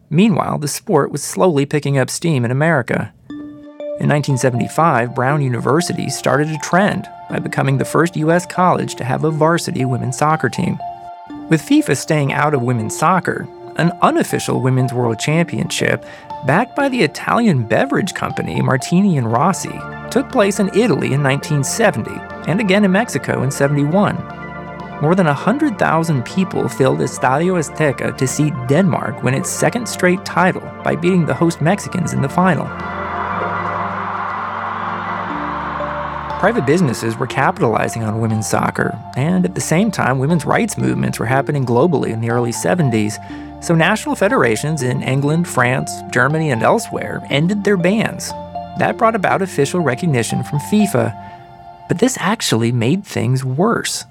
Meanwhile, 0.08 0.56
the 0.56 0.66
sport 0.66 1.12
was 1.12 1.22
slowly 1.22 1.66
picking 1.66 1.98
up 1.98 2.08
steam 2.08 2.42
in 2.42 2.50
America. 2.50 3.12
In 3.28 4.08
1975, 4.08 5.14
Brown 5.14 5.42
University 5.42 6.08
started 6.08 6.48
a 6.48 6.58
trend 6.60 7.06
by 7.28 7.38
becoming 7.38 7.76
the 7.76 7.84
first 7.84 8.16
U.S. 8.16 8.46
college 8.46 8.94
to 8.94 9.04
have 9.04 9.24
a 9.24 9.30
varsity 9.30 9.84
women's 9.84 10.16
soccer 10.16 10.48
team. 10.48 10.78
With 11.48 11.62
FIFA 11.62 11.96
staying 11.96 12.32
out 12.34 12.52
of 12.52 12.60
women's 12.60 12.98
soccer, 12.98 13.48
an 13.76 13.92
unofficial 14.02 14.60
Women's 14.60 14.92
World 14.92 15.18
Championship, 15.18 16.04
backed 16.46 16.76
by 16.76 16.90
the 16.90 17.02
Italian 17.02 17.64
beverage 17.66 18.12
company 18.12 18.60
Martini 18.60 19.16
and 19.16 19.32
Rossi, 19.32 19.72
took 20.10 20.30
place 20.30 20.60
in 20.60 20.68
Italy 20.68 21.14
in 21.14 21.22
1970 21.22 22.10
and 22.50 22.60
again 22.60 22.84
in 22.84 22.92
Mexico 22.92 23.42
in 23.42 23.50
71. 23.50 24.16
More 25.00 25.14
than 25.14 25.24
100,000 25.24 26.22
people 26.26 26.68
filled 26.68 26.98
Estadio 26.98 27.56
Azteca 27.58 28.14
to 28.18 28.26
see 28.26 28.52
Denmark 28.68 29.22
win 29.22 29.32
its 29.32 29.48
second 29.48 29.88
straight 29.88 30.22
title 30.26 30.70
by 30.84 30.96
beating 30.96 31.24
the 31.24 31.34
host 31.34 31.62
Mexicans 31.62 32.12
in 32.12 32.20
the 32.20 32.28
final. 32.28 32.66
Private 36.38 36.66
businesses 36.66 37.16
were 37.16 37.26
capitalizing 37.26 38.04
on 38.04 38.20
women's 38.20 38.48
soccer, 38.48 38.96
and 39.16 39.44
at 39.44 39.56
the 39.56 39.60
same 39.60 39.90
time, 39.90 40.20
women's 40.20 40.44
rights 40.44 40.78
movements 40.78 41.18
were 41.18 41.26
happening 41.26 41.66
globally 41.66 42.10
in 42.10 42.20
the 42.20 42.30
early 42.30 42.52
70s. 42.52 43.18
So, 43.64 43.74
national 43.74 44.14
federations 44.14 44.82
in 44.82 45.02
England, 45.02 45.48
France, 45.48 45.90
Germany, 46.12 46.52
and 46.52 46.62
elsewhere 46.62 47.26
ended 47.28 47.64
their 47.64 47.76
bans. 47.76 48.28
That 48.78 48.96
brought 48.96 49.16
about 49.16 49.42
official 49.42 49.80
recognition 49.80 50.44
from 50.44 50.60
FIFA. 50.60 51.12
But 51.88 51.98
this 51.98 52.16
actually 52.20 52.70
made 52.70 53.04
things 53.04 53.44
worse. 53.44 54.04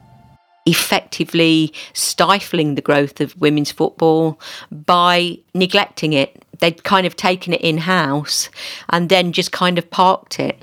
Effectively 0.65 1.73
stifling 1.93 2.75
the 2.75 2.81
growth 2.81 3.21
of 3.21 3.39
women's 3.39 3.71
football 3.71 4.37
by 4.69 5.39
neglecting 5.53 6.11
it. 6.11 6.43
They'd 6.59 6.83
kind 6.83 7.07
of 7.07 7.15
taken 7.15 7.53
it 7.53 7.61
in 7.61 7.77
house 7.77 8.49
and 8.89 9.07
then 9.07 9.31
just 9.31 9.53
kind 9.53 9.77
of 9.77 9.89
parked 9.89 10.41
it. 10.41 10.61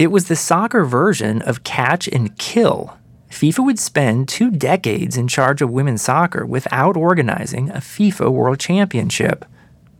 It 0.00 0.10
was 0.10 0.28
the 0.28 0.34
soccer 0.34 0.86
version 0.86 1.42
of 1.42 1.62
catch 1.62 2.08
and 2.08 2.34
kill. 2.38 2.96
FIFA 3.28 3.66
would 3.66 3.78
spend 3.78 4.30
two 4.30 4.50
decades 4.50 5.18
in 5.18 5.28
charge 5.28 5.60
of 5.60 5.70
women's 5.70 6.00
soccer 6.00 6.46
without 6.46 6.96
organizing 6.96 7.68
a 7.68 7.82
FIFA 7.82 8.32
World 8.32 8.58
Championship. 8.58 9.44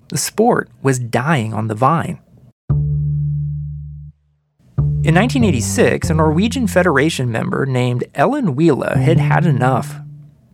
The 0.09 0.17
sport 0.17 0.71
was 0.81 0.99
dying 0.99 1.53
on 1.53 1.69
the 1.69 1.75
vine. 1.75 2.19
In 5.03 5.15
1986, 5.15 6.09
a 6.09 6.15
Norwegian 6.15 6.67
Federation 6.67 7.31
member 7.31 7.67
named 7.67 8.05
Ellen 8.15 8.57
Wille 8.57 8.97
had 8.97 9.21
had 9.21 9.45
enough. 9.45 9.97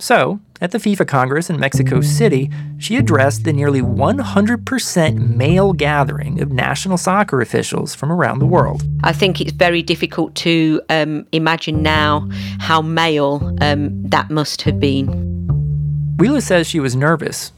So, 0.01 0.41
at 0.61 0.71
the 0.71 0.79
FIFA 0.79 1.07
Congress 1.07 1.51
in 1.51 1.61
Mexico 1.61 2.01
City, 2.01 2.51
she 2.79 2.97
addressed 2.97 3.45
the 3.45 3.53
nearly 3.53 3.81
100% 3.81 5.37
male 5.37 5.73
gathering 5.73 6.41
of 6.41 6.51
national 6.51 6.97
soccer 6.97 7.41
officials 7.41 7.95
from 7.95 8.11
around 8.11 8.39
the 8.39 8.47
world. 8.47 8.83
I 9.03 9.13
think 9.13 9.41
it's 9.41 9.53
very 9.53 9.83
difficult 9.83 10.35
to 10.37 10.81
um, 10.89 11.27
imagine 11.33 11.83
now 11.83 12.29
how 12.59 12.83
male 12.83 13.57
um, 13.61 14.03
that 14.09 14.31
must 14.31 14.63
have 14.63 14.81
been. 14.81 16.17
Wille 16.19 16.41
says 16.41 16.67
she 16.67 16.81
was 16.81 16.97
nervous. 16.97 17.53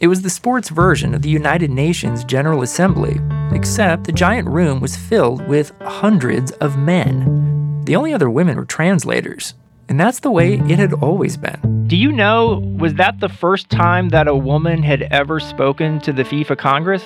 It 0.00 0.08
was 0.08 0.22
the 0.22 0.30
sports 0.30 0.68
version 0.68 1.14
of 1.14 1.22
the 1.22 1.28
United 1.28 1.70
Nations 1.70 2.24
General 2.24 2.62
Assembly, 2.62 3.18
except 3.52 4.04
the 4.04 4.12
giant 4.12 4.48
room 4.48 4.80
was 4.80 4.96
filled 4.96 5.46
with 5.48 5.72
hundreds 5.82 6.50
of 6.52 6.76
men. 6.76 7.82
The 7.84 7.96
only 7.96 8.12
other 8.12 8.30
women 8.30 8.56
were 8.56 8.64
translators, 8.64 9.54
and 9.88 10.00
that's 10.00 10.20
the 10.20 10.30
way 10.30 10.54
it 10.54 10.78
had 10.78 10.92
always 10.94 11.36
been. 11.36 11.86
Do 11.86 11.96
you 11.96 12.10
know, 12.10 12.62
was 12.78 12.94
that 12.94 13.20
the 13.20 13.28
first 13.28 13.68
time 13.70 14.08
that 14.10 14.26
a 14.26 14.34
woman 14.34 14.82
had 14.82 15.02
ever 15.10 15.38
spoken 15.40 16.00
to 16.00 16.12
the 16.12 16.22
FIFA 16.22 16.58
Congress? 16.58 17.02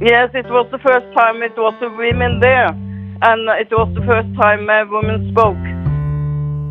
Yes, 0.00 0.30
it 0.34 0.46
was 0.46 0.68
the 0.70 0.78
first 0.78 1.06
time 1.16 1.42
it 1.42 1.56
was 1.56 1.74
a 1.80 1.88
woman 1.88 2.40
there, 2.40 2.68
and 2.68 3.48
it 3.60 3.70
was 3.70 3.92
the 3.94 4.02
first 4.02 4.28
time 4.40 4.68
a 4.68 4.84
woman 4.84 5.30
spoke. 5.32 5.56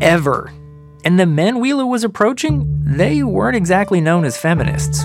Ever. 0.00 0.52
And 1.04 1.18
the 1.18 1.26
men 1.26 1.58
Wille 1.58 1.88
was 1.88 2.04
approaching, 2.04 2.64
they 2.84 3.22
weren't 3.22 3.56
exactly 3.56 4.00
known 4.00 4.24
as 4.24 4.36
feminists. 4.36 5.02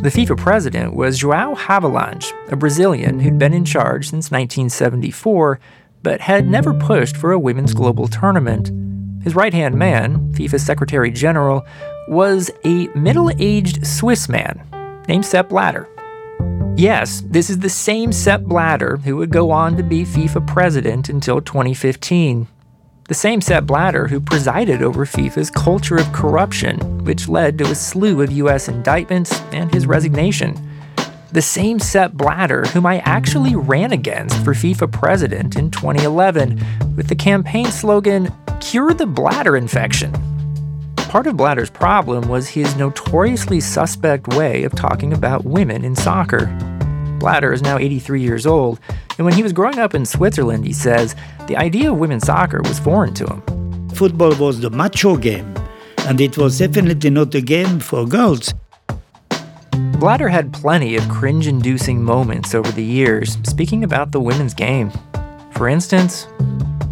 The 0.00 0.10
FIFA 0.10 0.36
president 0.36 0.94
was 0.94 1.18
Joao 1.18 1.56
Havelange, 1.56 2.32
a 2.52 2.56
Brazilian 2.56 3.18
who'd 3.18 3.38
been 3.38 3.52
in 3.52 3.64
charge 3.64 4.10
since 4.10 4.30
1974, 4.30 5.58
but 6.04 6.20
had 6.20 6.48
never 6.48 6.72
pushed 6.72 7.16
for 7.16 7.32
a 7.32 7.38
women's 7.38 7.74
global 7.74 8.06
tournament. 8.06 8.70
His 9.22 9.34
right 9.34 9.52
hand 9.52 9.74
man, 9.74 10.32
FIFA's 10.32 10.64
Secretary 10.64 11.10
General, 11.10 11.66
was 12.08 12.50
a 12.64 12.86
middle 12.88 13.30
aged 13.38 13.86
Swiss 13.86 14.28
man 14.28 14.62
named 15.08 15.26
Sepp 15.26 15.48
Blatter. 15.48 15.88
Yes, 16.76 17.22
this 17.26 17.50
is 17.50 17.58
the 17.58 17.68
same 17.68 18.12
Sepp 18.12 18.42
Blatter 18.42 18.98
who 18.98 19.16
would 19.16 19.30
go 19.30 19.50
on 19.50 19.76
to 19.76 19.82
be 19.82 20.04
FIFA 20.04 20.46
president 20.46 21.08
until 21.08 21.40
2015. 21.40 22.46
The 23.08 23.14
same 23.14 23.40
Sepp 23.40 23.64
Blatter 23.64 24.06
who 24.06 24.20
presided 24.20 24.82
over 24.82 25.04
FIFA's 25.04 25.50
culture 25.50 25.96
of 25.96 26.12
corruption, 26.12 27.04
which 27.04 27.28
led 27.28 27.58
to 27.58 27.64
a 27.64 27.74
slew 27.74 28.22
of 28.22 28.30
U.S. 28.30 28.68
indictments 28.68 29.40
and 29.50 29.72
his 29.74 29.86
resignation. 29.86 30.56
The 31.32 31.42
same 31.42 31.78
Sepp 31.80 32.12
Blatter 32.12 32.64
whom 32.66 32.86
I 32.86 32.98
actually 32.98 33.56
ran 33.56 33.92
against 33.92 34.42
for 34.44 34.54
FIFA 34.54 34.92
president 34.92 35.56
in 35.56 35.70
2011 35.70 36.94
with 36.96 37.08
the 37.08 37.16
campaign 37.16 37.66
slogan, 37.66 38.32
Cure 38.60 38.92
the 38.92 39.06
Bladder 39.06 39.56
Infection. 39.56 40.12
Part 40.96 41.26
of 41.26 41.36
Blatter's 41.36 41.70
problem 41.70 42.28
was 42.28 42.48
his 42.48 42.76
notoriously 42.76 43.60
suspect 43.60 44.28
way 44.28 44.64
of 44.64 44.74
talking 44.74 45.12
about 45.12 45.44
women 45.44 45.84
in 45.84 45.94
soccer. 45.94 46.46
Blatter 47.18 47.52
is 47.52 47.62
now 47.62 47.78
83 47.78 48.20
years 48.20 48.46
old, 48.46 48.78
and 49.16 49.24
when 49.24 49.34
he 49.34 49.42
was 49.42 49.52
growing 49.52 49.78
up 49.78 49.94
in 49.94 50.04
Switzerland, 50.04 50.66
he 50.66 50.72
says, 50.72 51.14
the 51.46 51.56
idea 51.56 51.90
of 51.90 51.98
women's 51.98 52.26
soccer 52.26 52.60
was 52.62 52.78
foreign 52.78 53.14
to 53.14 53.26
him. 53.26 53.88
Football 53.90 54.34
was 54.36 54.60
the 54.60 54.70
macho 54.70 55.16
game, 55.16 55.54
and 56.00 56.20
it 56.20 56.36
was 56.36 56.58
definitely 56.58 57.10
not 57.10 57.34
a 57.34 57.40
game 57.40 57.80
for 57.80 58.06
girls. 58.06 58.52
Blatter 59.98 60.28
had 60.28 60.52
plenty 60.52 60.96
of 60.96 61.08
cringe 61.08 61.46
inducing 61.46 62.02
moments 62.02 62.54
over 62.54 62.70
the 62.72 62.84
years 62.84 63.38
speaking 63.44 63.82
about 63.82 64.12
the 64.12 64.20
women's 64.20 64.54
game. 64.54 64.92
For 65.52 65.68
instance, 65.68 66.28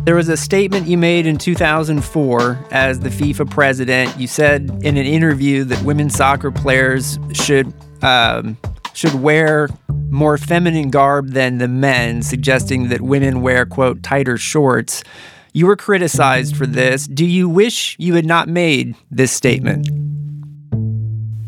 there 0.07 0.15
was 0.15 0.29
a 0.29 0.37
statement 0.37 0.87
you 0.87 0.97
made 0.97 1.27
in 1.27 1.37
2004 1.37 2.67
as 2.71 3.01
the 3.01 3.09
FIFA 3.09 3.51
president. 3.51 4.17
You 4.17 4.29
said 4.29 4.71
in 4.83 4.97
an 4.97 5.05
interview 5.05 5.65
that 5.65 5.83
women's 5.83 6.15
soccer 6.15 6.53
players 6.53 7.19
should 7.33 7.75
um, 8.03 8.57
should 8.93 9.15
wear 9.15 9.69
more 10.09 10.39
feminine 10.39 10.91
garb 10.91 11.31
than 11.31 11.59
the 11.59 11.67
men, 11.67 12.23
suggesting 12.23 12.89
that 12.91 13.01
women 13.01 13.43
wear 13.43 13.67
quote 13.67 14.05
tighter 14.05 14.39
shorts. 14.39 15.03
You 15.53 15.67
were 15.67 15.77
criticized 15.77 16.57
for 16.57 16.67
this. 16.67 17.09
Do 17.09 17.27
you 17.27 17.49
wish 17.49 17.97
you 17.99 18.15
had 18.15 18.27
not 18.27 18.49
made 18.49 18.95
this 19.11 19.33
statement? 19.33 19.89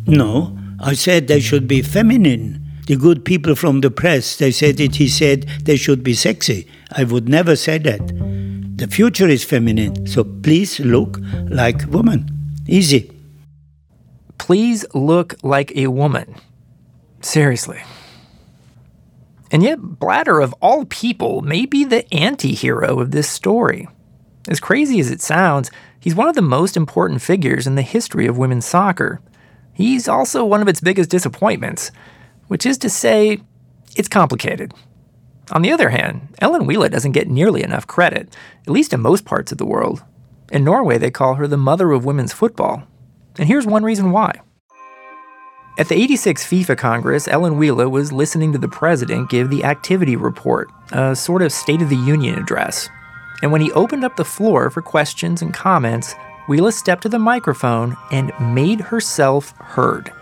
No, 0.09 0.59
I 0.81 0.95
said 0.95 1.29
they 1.29 1.41
should 1.41 1.69
be 1.69 1.81
feminine. 1.81 2.65
The 2.89 2.97
good 2.97 3.25
people 3.25 3.55
from 3.55 3.83
the 3.83 3.91
press, 3.91 4.37
they 4.37 4.51
said 4.51 4.81
it, 4.81 4.97
he 4.97 5.07
said 5.07 5.47
they 5.63 5.77
should 5.77 6.03
be 6.03 6.15
sexy. 6.15 6.67
I 6.91 7.05
would 7.05 7.29
never 7.29 7.55
say 7.55 7.79
that. 7.79 8.38
The 8.79 8.87
future 8.87 9.27
is 9.27 9.43
feminine, 9.43 10.07
so 10.07 10.23
please 10.23 10.79
look 10.79 11.19
like 11.49 11.91
woman. 11.91 12.31
Easy. 12.69 13.11
Please 14.39 14.87
look 14.95 15.35
like 15.43 15.73
a 15.75 15.89
woman. 15.89 16.37
Seriously. 17.21 17.83
And 19.51 19.65
yet, 19.65 19.81
Blatter, 19.81 20.39
of 20.39 20.55
all 20.63 20.85
people, 20.85 21.43
may 21.43 21.67
be 21.67 21.83
the 21.83 22.07
anti 22.15 22.55
hero 22.55 23.01
of 23.01 23.11
this 23.11 23.29
story. 23.29 23.89
As 24.47 24.61
crazy 24.61 25.01
as 25.01 25.11
it 25.11 25.21
sounds, 25.21 25.73
he's 25.99 26.15
one 26.15 26.29
of 26.29 26.37
the 26.37 26.41
most 26.41 26.77
important 26.77 27.21
figures 27.21 27.67
in 27.67 27.75
the 27.75 27.83
history 27.83 28.29
of 28.29 28.39
women's 28.39 28.65
soccer. 28.65 29.21
He's 29.75 30.07
also 30.07 30.45
one 30.45 30.63
of 30.63 30.69
its 30.69 30.81
biggest 30.81 31.11
disappointments, 31.11 31.91
which 32.47 32.65
is 32.65 32.79
to 32.79 32.89
say, 32.89 33.41
it's 33.97 34.09
complicated. 34.09 34.73
On 35.51 35.63
the 35.63 35.73
other 35.73 35.89
hand, 35.89 36.35
Ellen 36.41 36.67
Wille 36.67 36.89
doesn't 36.89 37.13
get 37.13 37.29
nearly 37.29 37.63
enough 37.63 37.87
credit, 37.87 38.37
at 38.67 38.73
least 38.73 38.93
in 38.93 39.01
most 39.01 39.25
parts 39.25 39.53
of 39.53 39.59
the 39.59 39.67
world. 39.67 40.05
In 40.51 40.65
Norway, 40.65 40.99
they 40.99 41.11
call 41.11 41.35
her 41.35 41.47
the 41.47 41.57
mother 41.57 41.93
of 41.93 42.05
women's 42.05 42.33
football. 42.33 42.83
And 43.39 43.49
here's 43.49 43.67
one 43.67 43.83
reason 43.83 44.11
why. 44.11 44.41
At 45.79 45.89
the 45.89 45.95
86 45.95 46.45
FIFA 46.45 46.77
Congress, 46.77 47.29
Ellen 47.29 47.57
Wille 47.57 47.89
was 47.89 48.13
listening 48.13 48.53
to 48.53 48.59
the 48.59 48.69
president 48.69 49.31
give 49.31 49.49
the 49.49 49.65
activity 49.65 50.17
report, 50.17 50.69
a 50.91 51.15
sort 51.15 51.41
of 51.41 51.53
State 51.53 51.81
of 51.81 51.89
the 51.89 51.97
Union 51.97 52.37
address. 52.37 52.89
And 53.43 53.53
when 53.53 53.61
he 53.61 53.71
opened 53.73 54.05
up 54.05 54.17
the 54.17 54.25
floor 54.25 54.71
for 54.71 54.83
questions 54.83 55.41
and 55.41 55.55
comments, 55.55 56.15
Wille 56.49 56.73
stepped 56.73 57.03
to 57.03 57.09
the 57.09 57.19
microphone 57.19 57.97
and 58.11 58.33
made 58.41 58.81
herself 58.81 59.55
heard. 59.59 60.13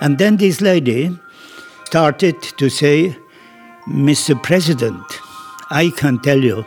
And 0.00 0.18
then 0.18 0.36
this 0.36 0.60
lady 0.60 1.16
started 1.86 2.42
to 2.42 2.68
say, 2.68 3.16
Mr. 3.88 4.40
President, 4.42 5.04
I 5.70 5.90
can 5.96 6.18
tell 6.20 6.42
you 6.42 6.64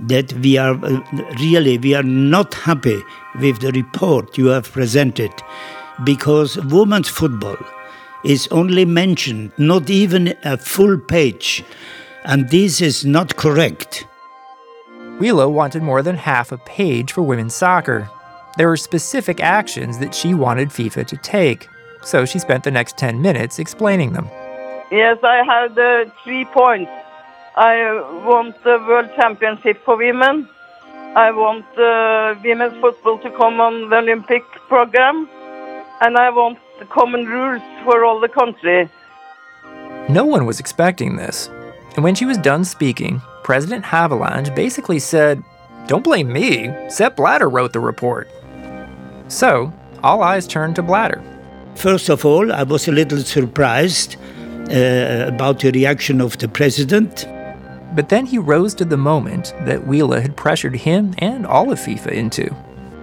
that 0.00 0.32
we 0.34 0.58
are 0.58 0.74
uh, 0.84 1.00
really 1.40 1.78
we 1.78 1.94
are 1.94 2.02
not 2.02 2.52
happy 2.52 3.00
with 3.40 3.60
the 3.60 3.72
report 3.72 4.36
you 4.36 4.46
have 4.48 4.70
presented 4.70 5.32
because 6.04 6.56
women's 6.64 7.08
football 7.08 7.56
is 8.24 8.46
only 8.48 8.84
mentioned 8.84 9.52
not 9.56 9.88
even 9.88 10.34
a 10.44 10.58
full 10.58 10.98
page 10.98 11.64
and 12.24 12.50
this 12.50 12.82
is 12.82 13.06
not 13.06 13.36
correct 13.36 14.04
Wille 15.18 15.50
wanted 15.50 15.82
more 15.82 16.02
than 16.02 16.16
half 16.16 16.52
a 16.52 16.58
page 16.58 17.12
for 17.12 17.22
women's 17.22 17.54
soccer. 17.54 18.10
There 18.58 18.68
were 18.68 18.76
specific 18.76 19.40
actions 19.40 19.98
that 19.98 20.14
she 20.14 20.34
wanted 20.34 20.68
FIFA 20.68 21.06
to 21.06 21.16
take, 21.16 21.68
so 22.02 22.26
she 22.26 22.38
spent 22.38 22.64
the 22.64 22.70
next 22.70 22.98
10 22.98 23.22
minutes 23.22 23.58
explaining 23.58 24.12
them. 24.12 24.28
Yes, 24.90 25.18
I 25.24 25.42
have 25.44 25.74
the 25.74 26.10
three 26.22 26.44
points. 26.44 26.90
I 27.56 27.92
want 28.24 28.62
the 28.62 28.78
World 28.86 29.10
Championship 29.16 29.82
for 29.84 29.96
women. 29.96 30.48
I 31.16 31.30
want 31.32 31.66
uh, 31.78 32.38
women's 32.44 32.80
football 32.80 33.18
to 33.18 33.30
come 33.30 33.60
on 33.60 33.90
the 33.90 33.96
Olympic 33.96 34.44
program. 34.68 35.28
And 36.00 36.16
I 36.16 36.30
want 36.30 36.58
the 36.78 36.84
common 36.84 37.24
rules 37.24 37.62
for 37.84 38.04
all 38.04 38.20
the 38.20 38.28
country. 38.28 38.88
No 40.08 40.24
one 40.24 40.46
was 40.46 40.60
expecting 40.60 41.16
this. 41.16 41.48
And 41.96 42.04
when 42.04 42.14
she 42.14 42.26
was 42.26 42.38
done 42.38 42.64
speaking, 42.64 43.20
President 43.42 43.84
Havelange 43.84 44.54
basically 44.54 45.00
said, 45.00 45.42
Don't 45.88 46.04
blame 46.04 46.32
me. 46.32 46.70
Sepp 46.90 47.16
Blatter 47.16 47.48
wrote 47.48 47.72
the 47.72 47.80
report. 47.80 48.28
So, 49.28 49.72
all 50.04 50.22
eyes 50.22 50.46
turned 50.46 50.76
to 50.76 50.82
Blatter. 50.82 51.24
First 51.74 52.08
of 52.08 52.24
all, 52.24 52.52
I 52.52 52.62
was 52.62 52.86
a 52.86 52.92
little 52.92 53.18
surprised 53.18 54.16
uh, 54.70 55.28
about 55.28 55.60
the 55.60 55.70
reaction 55.70 56.20
of 56.20 56.38
the 56.38 56.48
president. 56.48 57.26
But 57.94 58.08
then 58.08 58.26
he 58.26 58.38
rose 58.38 58.74
to 58.74 58.84
the 58.84 58.96
moment 58.96 59.54
that 59.64 59.86
Wille 59.86 60.12
had 60.12 60.36
pressured 60.36 60.76
him 60.76 61.14
and 61.18 61.46
all 61.46 61.72
of 61.72 61.78
FIFA 61.78 62.12
into. 62.12 62.54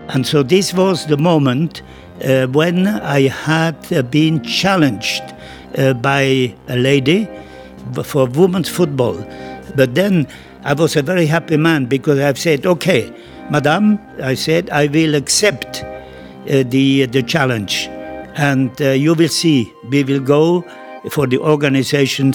And 0.09 0.27
so 0.27 0.43
this 0.43 0.73
was 0.73 1.07
the 1.07 1.17
moment 1.17 1.81
uh, 2.23 2.47
when 2.47 2.87
I 2.87 3.27
had 3.27 3.91
uh, 3.91 4.01
been 4.03 4.43
challenged 4.43 5.23
uh, 5.77 5.93
by 5.93 6.53
a 6.67 6.75
lady 6.75 7.27
for 8.03 8.27
women's 8.27 8.69
football. 8.69 9.15
But 9.75 9.95
then 9.95 10.27
I 10.63 10.73
was 10.73 10.95
a 10.95 11.01
very 11.01 11.25
happy 11.25 11.57
man 11.57 11.85
because 11.85 12.19
I've 12.19 12.37
said, 12.37 12.65
okay, 12.65 13.11
Madame, 13.49 13.99
I 14.21 14.35
said, 14.35 14.69
I 14.69 14.87
will 14.87 15.15
accept 15.15 15.83
uh, 15.83 16.63
the, 16.63 17.05
the 17.07 17.23
challenge. 17.23 17.87
And 18.35 18.79
uh, 18.81 18.89
you 18.89 19.13
will 19.13 19.29
see, 19.29 19.73
we 19.89 20.03
will 20.03 20.19
go 20.19 20.65
for 21.09 21.27
the 21.27 21.39
organization 21.39 22.33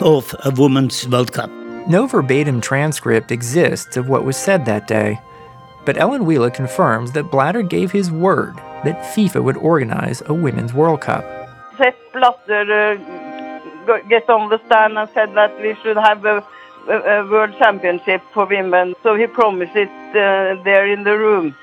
of 0.00 0.34
a 0.44 0.50
Women's 0.50 1.06
World 1.08 1.32
Cup. 1.32 1.50
No 1.88 2.06
verbatim 2.06 2.60
transcript 2.60 3.30
exists 3.30 3.96
of 3.96 4.08
what 4.08 4.24
was 4.24 4.36
said 4.36 4.64
that 4.66 4.86
day, 4.86 5.18
but 5.84 5.96
Ellen 5.96 6.26
Wille 6.26 6.50
confirms 6.50 7.12
that 7.12 7.30
Blatter 7.30 7.62
gave 7.62 7.90
his 7.92 8.10
word 8.10 8.56
that 8.84 9.02
FIFA 9.14 9.42
would 9.42 9.56
organize 9.56 10.22
a 10.26 10.34
Women's 10.34 10.74
World 10.74 11.00
Cup. 11.00 11.24
Sepp 11.76 11.96
Blatter 12.12 12.98
uh, 13.88 13.98
get 14.08 14.28
on 14.28 14.50
the 14.50 14.60
stand 14.66 14.98
and 14.98 15.08
said 15.14 15.34
that 15.34 15.58
we 15.60 15.74
should 15.82 15.96
have 15.96 16.24
a, 16.24 16.44
a, 16.88 17.20
a 17.20 17.30
World 17.30 17.54
Championship 17.58 18.22
for 18.32 18.46
women, 18.46 18.94
so 19.02 19.14
he 19.14 19.26
promised 19.26 19.74
it 19.74 19.88
uh, 20.10 20.62
there 20.62 20.86
in 20.86 21.04
the 21.04 21.16
room. 21.16 21.56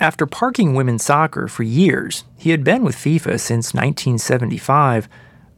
After 0.00 0.24
parking 0.24 0.74
women's 0.74 1.04
soccer 1.04 1.46
for 1.46 1.62
years, 1.62 2.24
he 2.34 2.52
had 2.52 2.64
been 2.64 2.84
with 2.84 2.96
FIFA 2.96 3.38
since 3.38 3.74
1975. 3.74 5.10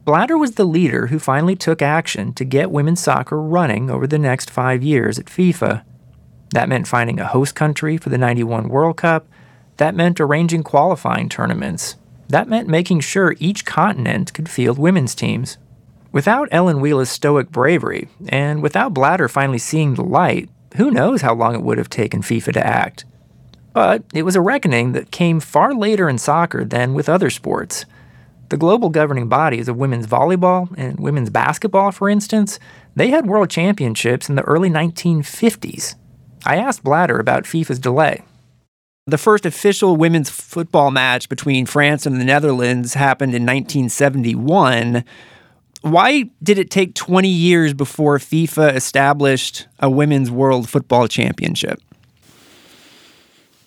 Blatter 0.03 0.37
was 0.37 0.51
the 0.51 0.65
leader 0.65 1.07
who 1.07 1.17
finally 1.17 1.55
took 1.55 1.81
action 1.81 2.33
to 2.33 2.43
get 2.43 2.69
women's 2.69 2.99
soccer 2.99 3.41
running 3.41 3.89
over 3.89 4.05
the 4.05 4.19
next 4.19 4.51
five 4.51 4.83
years 4.83 5.17
at 5.17 5.27
FIFA. 5.27 5.85
That 6.49 6.67
meant 6.67 6.89
finding 6.89 7.21
a 7.21 7.27
host 7.27 7.55
country 7.55 7.95
for 7.95 8.09
the 8.09 8.17
91 8.17 8.67
World 8.67 8.97
Cup. 8.97 9.25
That 9.77 9.95
meant 9.95 10.19
arranging 10.19 10.63
qualifying 10.63 11.29
tournaments. 11.29 11.95
That 12.27 12.49
meant 12.49 12.67
making 12.67 12.99
sure 12.99 13.37
each 13.39 13.63
continent 13.63 14.33
could 14.33 14.49
field 14.49 14.77
women's 14.77 15.15
teams. 15.15 15.57
Without 16.11 16.49
Ellen 16.51 16.81
Wille's 16.81 17.09
stoic 17.09 17.49
bravery, 17.49 18.09
and 18.27 18.61
without 18.61 18.93
Blatter 18.93 19.29
finally 19.29 19.57
seeing 19.57 19.93
the 19.93 20.03
light, 20.03 20.49
who 20.75 20.91
knows 20.91 21.21
how 21.21 21.33
long 21.33 21.55
it 21.55 21.61
would 21.61 21.77
have 21.77 21.89
taken 21.89 22.21
FIFA 22.21 22.51
to 22.53 22.67
act. 22.67 23.05
But 23.73 24.03
it 24.13 24.23
was 24.23 24.35
a 24.35 24.41
reckoning 24.41 24.91
that 24.93 25.11
came 25.11 25.39
far 25.39 25.73
later 25.73 26.07
in 26.07 26.17
soccer 26.17 26.63
than 26.63 26.93
with 26.93 27.09
other 27.09 27.29
sports. 27.29 27.85
The 28.49 28.57
global 28.57 28.89
governing 28.89 29.29
bodies 29.29 29.67
of 29.67 29.77
women's 29.77 30.05
volleyball 30.05 30.71
and 30.77 30.99
women's 30.99 31.31
basketball, 31.31 31.91
for 31.91 32.07
instance, 32.07 32.59
they 32.95 33.09
had 33.09 33.25
world 33.25 33.49
championships 33.49 34.29
in 34.29 34.35
the 34.35 34.43
early 34.43 34.69
1950s. 34.69 35.95
I 36.45 36.57
asked 36.57 36.83
Blatter 36.83 37.17
about 37.17 37.45
FIFA's 37.45 37.79
delay. 37.79 38.21
The 39.07 39.17
first 39.17 39.45
official 39.45 39.97
women's 39.97 40.29
football 40.29 40.91
match 40.91 41.27
between 41.27 41.65
France 41.65 42.05
and 42.05 42.21
the 42.21 42.25
Netherlands 42.25 42.93
happened 42.93 43.33
in 43.33 43.43
1971. 43.43 45.03
Why 45.81 46.29
did 46.41 46.57
it 46.57 46.69
take 46.69 46.93
20 46.93 47.27
years 47.27 47.73
before 47.73 48.17
FIFA 48.17 48.75
established 48.75 49.67
a 49.79 49.89
women's 49.89 50.31
world 50.31 50.69
football 50.69 51.07
championship? 51.07 51.81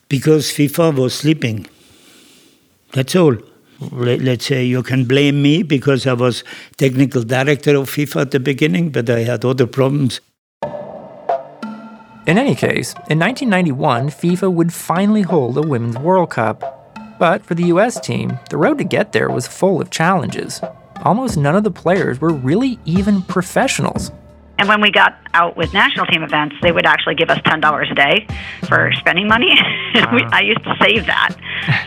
Because 0.09 0.47
FIFA 0.47 0.97
was 0.97 1.15
sleeping. 1.15 1.67
That's 2.93 3.17
all. 3.17 3.37
Let's 3.81 4.47
say 4.47 4.65
you 4.65 4.83
can 4.83 5.05
blame 5.05 5.43
me 5.43 5.63
because 5.63 6.07
I 6.07 6.15
was 6.15 6.45
technical 6.77 7.23
director 7.23 7.77
of 7.77 7.91
FIFA 7.91 8.23
at 8.23 8.31
the 8.31 8.41
beginning, 8.41 8.91
but 8.91 9.11
I 9.11 9.25
had 9.25 9.45
other 9.45 9.67
problems. 9.67 10.21
In 12.27 12.39
any 12.39 12.55
case, 12.55 12.95
in 13.09 13.19
1991, 13.19 14.09
FIFA 14.09 14.53
would 14.53 14.73
finally 14.73 15.23
hold 15.23 15.59
a 15.59 15.63
Women's 15.63 15.99
World 15.99 16.31
Cup. 16.31 16.73
But 17.19 17.45
for 17.45 17.55
the 17.55 17.67
US 17.67 18.01
team, 18.01 18.39
the 18.51 18.57
road 18.57 18.79
to 18.79 18.85
get 18.85 19.13
there 19.13 19.29
was 19.29 19.47
full 19.47 19.81
of 19.81 19.91
challenges. 19.91 20.61
Almost 21.03 21.37
none 21.37 21.55
of 21.55 21.65
the 21.65 21.71
players 21.71 22.21
were 22.21 22.33
really 22.33 22.79
even 22.85 23.23
professionals. 23.23 24.11
And 24.59 24.69
when 24.69 24.81
we 24.81 24.91
got 24.91 25.19
out 25.35 25.57
with 25.57 25.73
national 25.73 26.07
team 26.07 26.23
events, 26.23 26.57
they 26.63 26.73
would 26.73 26.87
actually 26.87 27.15
give 27.15 27.31
us 27.31 27.41
ten 27.45 27.61
dollars 27.61 27.89
a 27.91 27.95
day 27.95 28.27
for 28.67 28.91
spending 28.95 29.29
money. 29.29 29.51
we, 30.13 30.23
I 30.25 30.41
used 30.41 30.65
to 30.65 30.75
save 30.81 31.07
that 31.07 31.37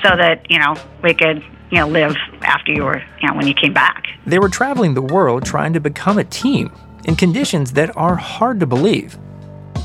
so 0.03 0.15
that 0.15 0.45
you 0.49 0.59
know 0.59 0.75
we 1.01 1.13
could 1.13 1.43
you 1.71 1.79
know 1.79 1.87
live 1.87 2.15
after 2.41 2.71
you 2.71 2.83
were 2.83 3.01
you 3.21 3.27
know 3.27 3.35
when 3.35 3.47
you 3.47 3.53
came 3.53 3.73
back. 3.73 4.05
They 4.25 4.39
were 4.39 4.49
traveling 4.49 4.93
the 4.93 5.01
world 5.01 5.45
trying 5.45 5.73
to 5.73 5.79
become 5.79 6.17
a 6.17 6.23
team 6.23 6.71
in 7.05 7.15
conditions 7.15 7.73
that 7.73 7.95
are 7.97 8.15
hard 8.15 8.59
to 8.59 8.67
believe. 8.67 9.17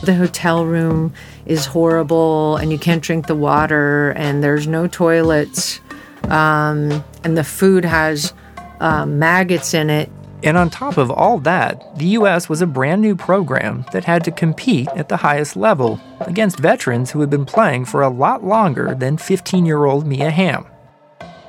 The 0.03 0.15
hotel 0.15 0.67
room 0.67 1.15
is 1.47 1.65
horrible, 1.65 2.57
and 2.57 2.71
you 2.71 2.79
can't 2.79 3.03
drink 3.03 3.27
the 3.27 3.35
water, 3.35 4.11
and 4.11 4.43
there's 4.43 4.67
no 4.67 4.87
toilets, 4.87 5.81
um, 6.25 7.03
and 7.23 7.39
the 7.39 7.45
food 7.45 7.87
has 7.87 8.35
uh, 8.81 9.07
maggots 9.07 9.73
in 9.73 9.89
it. 9.89 10.11
And 10.45 10.59
on 10.59 10.69
top 10.69 10.99
of 10.99 11.11
all 11.11 11.39
that, 11.39 11.97
the 11.97 12.07
US 12.19 12.51
was 12.51 12.61
a 12.61 12.67
brand 12.67 13.01
new 13.01 13.17
program 13.17 13.87
that 13.93 14.05
had 14.05 14.23
to 14.25 14.31
compete 14.31 14.89
at 14.95 15.09
the 15.09 15.17
highest 15.17 15.57
level 15.57 15.99
against 16.21 16.59
veterans 16.59 17.11
who 17.11 17.21
had 17.21 17.31
been 17.31 17.47
playing 17.47 17.87
for 17.87 18.03
a 18.03 18.11
lot 18.11 18.45
longer 18.45 18.95
than 18.95 19.17
15 19.17 19.65
year 19.65 19.87
old 19.87 20.07
Mia 20.07 20.31
Hamm. 20.31 20.67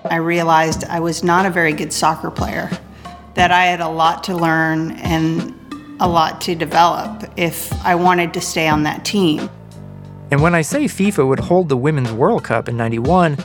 I 0.05 0.15
realized 0.15 0.85
I 0.85 1.01
was 1.01 1.23
not 1.23 1.45
a 1.45 1.49
very 1.49 1.73
good 1.73 1.91
soccer 1.91 2.31
player, 2.31 2.69
that 3.33 3.51
I 3.51 3.65
had 3.65 3.81
a 3.81 3.89
lot 3.89 4.23
to 4.25 4.35
learn 4.35 4.91
and 4.91 5.53
a 5.99 6.07
lot 6.07 6.39
to 6.41 6.55
develop 6.55 7.25
if 7.35 7.73
I 7.85 7.95
wanted 7.95 8.33
to 8.33 8.41
stay 8.41 8.67
on 8.67 8.83
that 8.83 9.03
team. 9.03 9.49
And 10.31 10.41
when 10.41 10.55
I 10.55 10.61
say 10.61 10.85
FIFA 10.85 11.27
would 11.27 11.39
hold 11.39 11.69
the 11.69 11.77
Women's 11.77 12.11
World 12.11 12.45
Cup 12.45 12.69
in 12.69 12.77
91, 12.77 13.37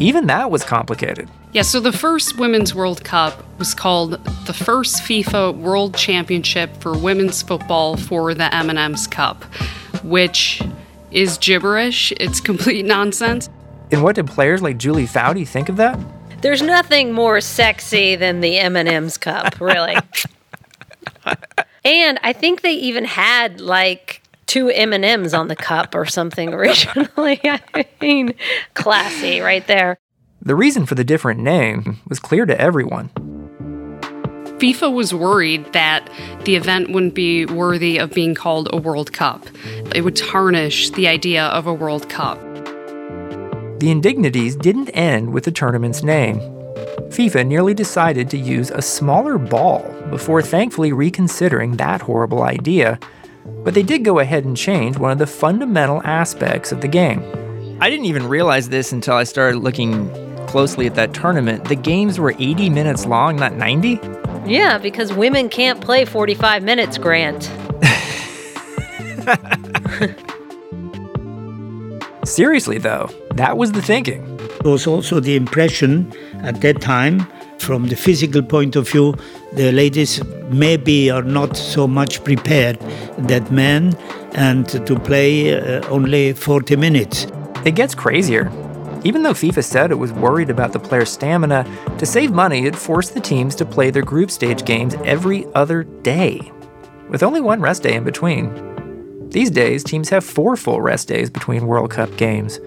even 0.00 0.26
that 0.26 0.50
was 0.50 0.64
complicated. 0.64 1.28
Yeah, 1.52 1.62
so 1.62 1.78
the 1.78 1.92
first 1.92 2.36
Women's 2.38 2.74
World 2.74 3.04
Cup 3.04 3.44
was 3.58 3.74
called 3.74 4.12
the 4.46 4.52
first 4.52 5.02
FIFA 5.02 5.56
World 5.56 5.96
Championship 5.96 6.76
for 6.78 6.96
Women's 6.98 7.42
Football 7.42 7.96
for 7.96 8.34
the 8.34 8.52
M&M's 8.52 9.06
Cup, 9.06 9.44
which 10.02 10.60
is 11.12 11.38
gibberish. 11.38 12.12
It's 12.18 12.40
complete 12.50 12.84
nonsense. 12.84 13.48
And 13.92 14.02
what 14.02 14.16
did 14.16 14.26
players 14.26 14.62
like 14.62 14.78
Julie 14.78 15.06
Foudy 15.06 15.46
think 15.46 15.68
of 15.68 15.76
that? 15.76 15.98
There's 16.42 16.60
nothing 16.60 17.12
more 17.12 17.40
sexy 17.40 18.16
than 18.16 18.40
the 18.40 18.58
M&M's 18.58 19.16
cup, 19.16 19.60
really. 19.60 19.96
and 21.84 22.18
I 22.22 22.32
think 22.32 22.62
they 22.62 22.74
even 22.74 23.04
had 23.04 23.60
like 23.60 24.20
two 24.46 24.68
M&Ms 24.70 25.34
on 25.34 25.48
the 25.48 25.56
cup 25.56 25.94
or 25.94 26.06
something 26.06 26.52
originally. 26.54 27.40
I 27.44 27.86
mean, 28.00 28.34
classy 28.74 29.40
right 29.40 29.66
there. 29.66 29.98
The 30.42 30.54
reason 30.54 30.84
for 30.86 30.94
the 30.94 31.04
different 31.04 31.40
name 31.40 31.98
was 32.08 32.18
clear 32.18 32.44
to 32.46 32.60
everyone. 32.60 33.08
FIFA 34.58 34.94
was 34.94 35.12
worried 35.12 35.72
that 35.72 36.08
the 36.44 36.54
event 36.54 36.90
wouldn't 36.90 37.14
be 37.14 37.44
worthy 37.44 37.98
of 37.98 38.12
being 38.12 38.34
called 38.34 38.68
a 38.72 38.76
World 38.76 39.12
Cup. 39.12 39.44
It 39.94 40.02
would 40.02 40.16
tarnish 40.16 40.90
the 40.90 41.08
idea 41.08 41.46
of 41.46 41.66
a 41.66 41.74
World 41.74 42.08
Cup. 42.08 42.38
The 43.80 43.90
indignities 43.90 44.54
didn't 44.54 44.90
end 44.90 45.32
with 45.32 45.44
the 45.44 45.50
tournament's 45.50 46.02
name. 46.02 46.38
FIFA 47.10 47.46
nearly 47.46 47.74
decided 47.74 48.30
to 48.30 48.38
use 48.38 48.70
a 48.70 48.80
smaller 48.80 49.38
ball 49.38 49.82
before 50.10 50.40
thankfully 50.40 50.92
reconsidering 50.92 51.76
that 51.76 52.00
horrible 52.00 52.42
idea, 52.42 52.98
but 53.44 53.74
they 53.74 53.82
did 53.82 54.04
go 54.04 54.18
ahead 54.18 54.44
and 54.44 54.56
change 54.56 54.98
one 54.98 55.10
of 55.10 55.18
the 55.18 55.26
fundamental 55.26 56.02
aspects 56.04 56.72
of 56.72 56.80
the 56.80 56.88
game. 56.88 57.22
I 57.80 57.90
didn't 57.90 58.06
even 58.06 58.28
realize 58.28 58.68
this 58.68 58.92
until 58.92 59.14
I 59.14 59.24
started 59.24 59.58
looking 59.58 60.08
closely 60.46 60.86
at 60.86 60.94
that 60.94 61.14
tournament. 61.14 61.64
The 61.64 61.74
games 61.74 62.20
were 62.20 62.34
80 62.38 62.70
minutes 62.70 63.06
long, 63.06 63.36
not 63.36 63.54
90? 63.54 63.98
Yeah, 64.46 64.78
because 64.78 65.12
women 65.12 65.48
can't 65.48 65.80
play 65.80 66.04
45 66.04 66.62
minutes, 66.62 66.98
Grant. 66.98 67.44
Seriously, 72.24 72.78
though, 72.78 73.10
that 73.34 73.58
was 73.58 73.72
the 73.72 73.82
thinking. 73.82 74.38
It 74.40 74.64
was 74.64 74.86
also 74.86 75.20
the 75.20 75.36
impression 75.36 76.12
at 76.42 76.60
that 76.60 76.80
time, 76.80 77.26
from 77.64 77.86
the 77.88 77.96
physical 77.96 78.42
point 78.42 78.76
of 78.76 78.88
view, 78.88 79.14
the 79.54 79.72
ladies 79.72 80.22
maybe 80.50 81.10
are 81.10 81.22
not 81.22 81.56
so 81.56 81.88
much 81.88 82.22
prepared 82.22 82.78
that 83.16 83.50
men 83.50 83.96
and 84.34 84.68
to 84.68 85.00
play 85.00 85.54
uh, 85.54 85.86
only 85.88 86.34
40 86.34 86.76
minutes. 86.76 87.26
It 87.64 87.74
gets 87.74 87.94
crazier. 87.94 88.52
Even 89.04 89.22
though 89.22 89.32
FIFA 89.32 89.64
said 89.64 89.90
it 89.90 89.96
was 89.96 90.12
worried 90.12 90.50
about 90.50 90.72
the 90.72 90.78
players' 90.78 91.10
stamina, 91.10 91.64
to 91.98 92.06
save 92.06 92.32
money, 92.32 92.66
it 92.66 92.76
forced 92.76 93.14
the 93.14 93.20
teams 93.20 93.54
to 93.56 93.64
play 93.64 93.90
their 93.90 94.02
group 94.02 94.30
stage 94.30 94.64
games 94.64 94.94
every 95.04 95.46
other 95.54 95.84
day, 95.84 96.52
with 97.08 97.22
only 97.22 97.40
one 97.40 97.60
rest 97.60 97.82
day 97.82 97.94
in 97.94 98.04
between. 98.04 98.50
These 99.30 99.50
days, 99.50 99.84
teams 99.84 100.10
have 100.10 100.24
four 100.24 100.56
full 100.56 100.80
rest 100.80 101.08
days 101.08 101.28
between 101.28 101.66
World 101.66 101.90
Cup 101.90 102.14
games. 102.16 102.60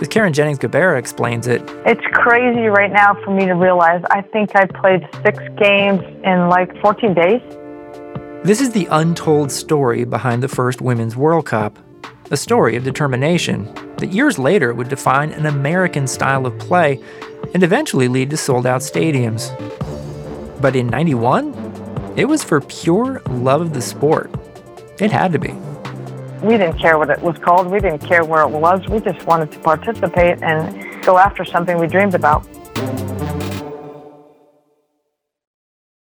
As 0.00 0.08
Carin 0.08 0.32
Jennings 0.32 0.58
Gabarra 0.58 0.98
explains 0.98 1.46
it, 1.46 1.60
It's 1.84 2.04
crazy 2.12 2.66
right 2.68 2.90
now 2.90 3.14
for 3.22 3.30
me 3.32 3.44
to 3.46 3.52
realize 3.52 4.02
I 4.10 4.22
think 4.22 4.56
I 4.56 4.64
played 4.66 5.06
six 5.22 5.38
games 5.58 6.02
in 6.24 6.48
like 6.48 6.74
14 6.80 7.12
days. 7.12 7.42
this 8.42 8.60
is 8.62 8.70
the 8.70 8.88
untold 8.90 9.52
story 9.52 10.04
behind 10.04 10.42
the 10.42 10.48
first 10.48 10.80
Women's 10.80 11.16
World 11.16 11.44
Cup. 11.46 11.78
A 12.30 12.36
story 12.36 12.76
of 12.76 12.84
determination 12.84 13.68
that 13.98 14.12
years 14.12 14.38
later 14.38 14.72
would 14.72 14.88
define 14.88 15.32
an 15.32 15.44
American 15.44 16.06
style 16.06 16.46
of 16.46 16.58
play 16.58 16.98
and 17.52 17.62
eventually 17.62 18.08
lead 18.08 18.30
to 18.30 18.36
sold 18.38 18.66
out 18.66 18.80
stadiums. 18.80 19.50
But 20.62 20.76
in 20.76 20.86
91, 20.86 22.14
it 22.16 22.24
was 22.26 22.42
for 22.42 22.60
pure 22.62 23.20
love 23.28 23.60
of 23.60 23.74
the 23.74 23.82
sport. 23.82 24.30
It 24.98 25.10
had 25.10 25.32
to 25.32 25.38
be. 25.38 25.52
We 26.42 26.56
didn't 26.56 26.78
care 26.78 26.98
what 26.98 27.10
it 27.10 27.20
was 27.20 27.36
called. 27.38 27.66
We 27.66 27.80
didn't 27.80 28.00
care 28.00 28.24
where 28.24 28.42
it 28.42 28.48
was. 28.50 28.88
We 28.88 29.00
just 29.00 29.26
wanted 29.26 29.52
to 29.52 29.58
participate 29.58 30.42
and 30.42 31.04
go 31.04 31.18
after 31.18 31.44
something 31.44 31.78
we 31.78 31.86
dreamed 31.86 32.14
about. 32.14 32.46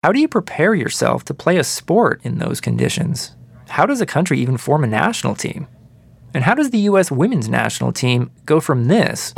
How 0.05 0.13
do 0.13 0.21
you 0.21 0.29
prepare 0.29 0.75
yourself 0.75 1.25
to 1.25 1.35
play 1.35 1.59
a 1.59 1.65
sport 1.65 2.21
in 2.25 2.39
those 2.39 2.61
conditions? 2.61 3.37
How 3.69 3.87
does 3.87 4.01
a 4.01 4.07
country 4.07 4.39
even 4.41 4.57
form 4.57 4.85
a 4.85 4.89
national 4.89 5.35
team? 5.35 5.67
And 6.35 6.45
how 6.45 6.55
does 6.55 6.71
the 6.71 6.79
U.S. 6.79 7.11
women's 7.11 7.49
national 7.49 7.93
team 7.93 8.31
go 8.47 8.61
from 8.61 8.87
this 8.87 9.35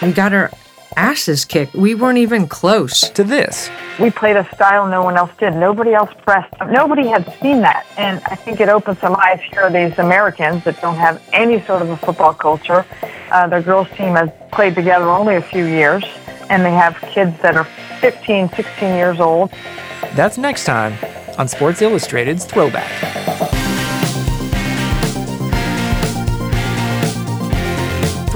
We 0.00 0.12
got 0.12 0.32
our 0.32 0.50
asses 0.96 1.44
kicked. 1.44 1.74
We 1.74 1.94
weren't 1.94 2.18
even 2.18 2.46
close. 2.46 3.08
to 3.10 3.24
this? 3.24 3.70
We 3.98 4.10
played 4.10 4.36
a 4.36 4.48
style 4.54 4.86
no 4.86 5.02
one 5.02 5.16
else 5.16 5.30
did. 5.38 5.54
Nobody 5.54 5.94
else 5.94 6.10
pressed. 6.24 6.54
Nobody 6.68 7.06
had 7.08 7.24
seen 7.40 7.60
that. 7.62 7.86
And 7.96 8.20
I 8.26 8.34
think 8.34 8.60
it 8.60 8.68
opened 8.68 8.98
some 8.98 9.16
eyes. 9.16 9.40
Here 9.40 9.62
are 9.62 9.70
these 9.70 9.98
Americans 9.98 10.64
that 10.64 10.80
don't 10.80 10.96
have 10.96 11.22
any 11.32 11.60
sort 11.62 11.82
of 11.82 11.90
a 11.90 11.96
football 11.96 12.34
culture. 12.34 12.86
Uh, 13.30 13.46
their 13.48 13.62
girls' 13.62 13.88
team 13.96 14.14
has 14.14 14.30
played 14.52 14.74
together 14.74 15.08
only 15.08 15.36
a 15.36 15.42
few 15.42 15.64
years, 15.64 16.04
and 16.48 16.64
they 16.64 16.72
have 16.72 16.96
kids 17.12 17.38
that 17.42 17.56
are 17.56 17.64
15, 18.00 18.48
16 18.50 18.94
years 18.94 19.20
old. 19.20 19.50
That's 20.14 20.38
next 20.38 20.64
time 20.64 20.94
on 21.38 21.48
Sports 21.48 21.82
Illustrated's 21.82 22.44
Throwback. 22.44 23.47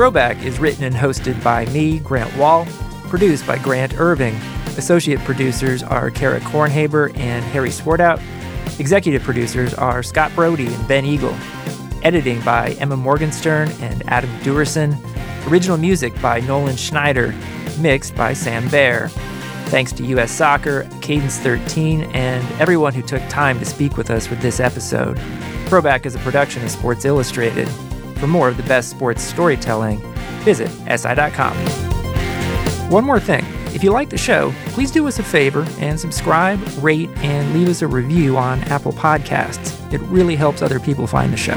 Throwback 0.02 0.42
is 0.44 0.58
written 0.58 0.82
and 0.82 0.96
hosted 0.96 1.40
by 1.44 1.64
me, 1.66 2.00
Grant 2.00 2.36
Wahl, 2.36 2.66
produced 3.04 3.46
by 3.46 3.56
Grant 3.58 4.00
Irving. 4.00 4.34
Associate 4.76 5.20
producers 5.20 5.84
are 5.84 6.10
Kara 6.10 6.40
Kornhaber 6.40 7.16
and 7.16 7.44
Harry 7.44 7.68
Swartout. 7.68 8.20
Executive 8.80 9.22
producers 9.22 9.74
are 9.74 10.02
Scott 10.02 10.32
Brody 10.34 10.74
and 10.74 10.88
Ben 10.88 11.04
Eagle. 11.04 11.36
Editing 12.02 12.40
by 12.40 12.70
Emma 12.80 12.96
Morgenstern 12.96 13.68
and 13.80 14.02
Adam 14.08 14.28
Duerson. 14.40 14.98
Original 15.48 15.78
music 15.78 16.20
by 16.20 16.40
Nolan 16.40 16.74
Schneider. 16.74 17.32
Mixed 17.78 18.16
by 18.16 18.32
Sam 18.32 18.68
Baer. 18.70 19.06
Thanks 19.66 19.92
to 19.92 20.04
US 20.16 20.32
Soccer, 20.32 20.88
Cadence 21.00 21.38
13, 21.38 22.02
and 22.12 22.44
everyone 22.60 22.92
who 22.92 23.02
took 23.02 23.22
time 23.28 23.56
to 23.60 23.64
speak 23.64 23.96
with 23.96 24.10
us 24.10 24.26
for 24.26 24.34
this 24.34 24.58
episode. 24.58 25.16
Throwback 25.66 26.06
is 26.06 26.16
a 26.16 26.18
production 26.18 26.64
of 26.64 26.72
Sports 26.72 27.04
Illustrated. 27.04 27.68
For 28.22 28.28
more 28.28 28.46
of 28.46 28.56
the 28.56 28.62
best 28.62 28.88
sports 28.88 29.20
storytelling, 29.20 29.98
visit 30.44 30.68
SI.com. 30.86 31.56
One 32.88 33.04
more 33.04 33.18
thing 33.18 33.44
if 33.74 33.82
you 33.82 33.90
like 33.90 34.10
the 34.10 34.16
show, 34.16 34.54
please 34.66 34.92
do 34.92 35.08
us 35.08 35.18
a 35.18 35.24
favor 35.24 35.66
and 35.80 35.98
subscribe, 35.98 36.60
rate, 36.78 37.10
and 37.16 37.52
leave 37.52 37.68
us 37.68 37.82
a 37.82 37.88
review 37.88 38.36
on 38.36 38.60
Apple 38.68 38.92
Podcasts. 38.92 39.92
It 39.92 40.00
really 40.02 40.36
helps 40.36 40.62
other 40.62 40.78
people 40.78 41.08
find 41.08 41.32
the 41.32 41.36
show. 41.36 41.56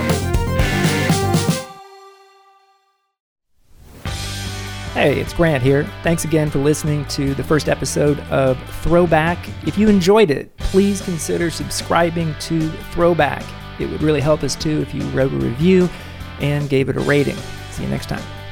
Hey, 4.94 5.20
it's 5.20 5.34
Grant 5.34 5.62
here. 5.62 5.88
Thanks 6.02 6.26
again 6.26 6.50
for 6.50 6.58
listening 6.58 7.06
to 7.10 7.36
the 7.36 7.44
first 7.44 7.70
episode 7.70 8.20
of 8.32 8.58
Throwback. 8.82 9.38
If 9.68 9.78
you 9.78 9.88
enjoyed 9.88 10.32
it, 10.32 10.58
please 10.58 11.00
consider 11.00 11.52
subscribing 11.52 12.34
to 12.40 12.72
Throwback. 12.92 13.44
It 13.80 13.86
would 13.92 14.02
really 14.02 14.22
help 14.22 14.42
us 14.42 14.56
too 14.56 14.82
if 14.82 14.96
you 14.96 15.04
wrote 15.10 15.32
a 15.32 15.38
review 15.38 15.88
and 16.40 16.70
gave 16.70 16.90
it 16.90 16.98
a 16.98 17.02
rating. 17.02 17.38
See 17.72 17.84
you 17.84 17.90
next 17.90 18.08
time. 18.10 18.45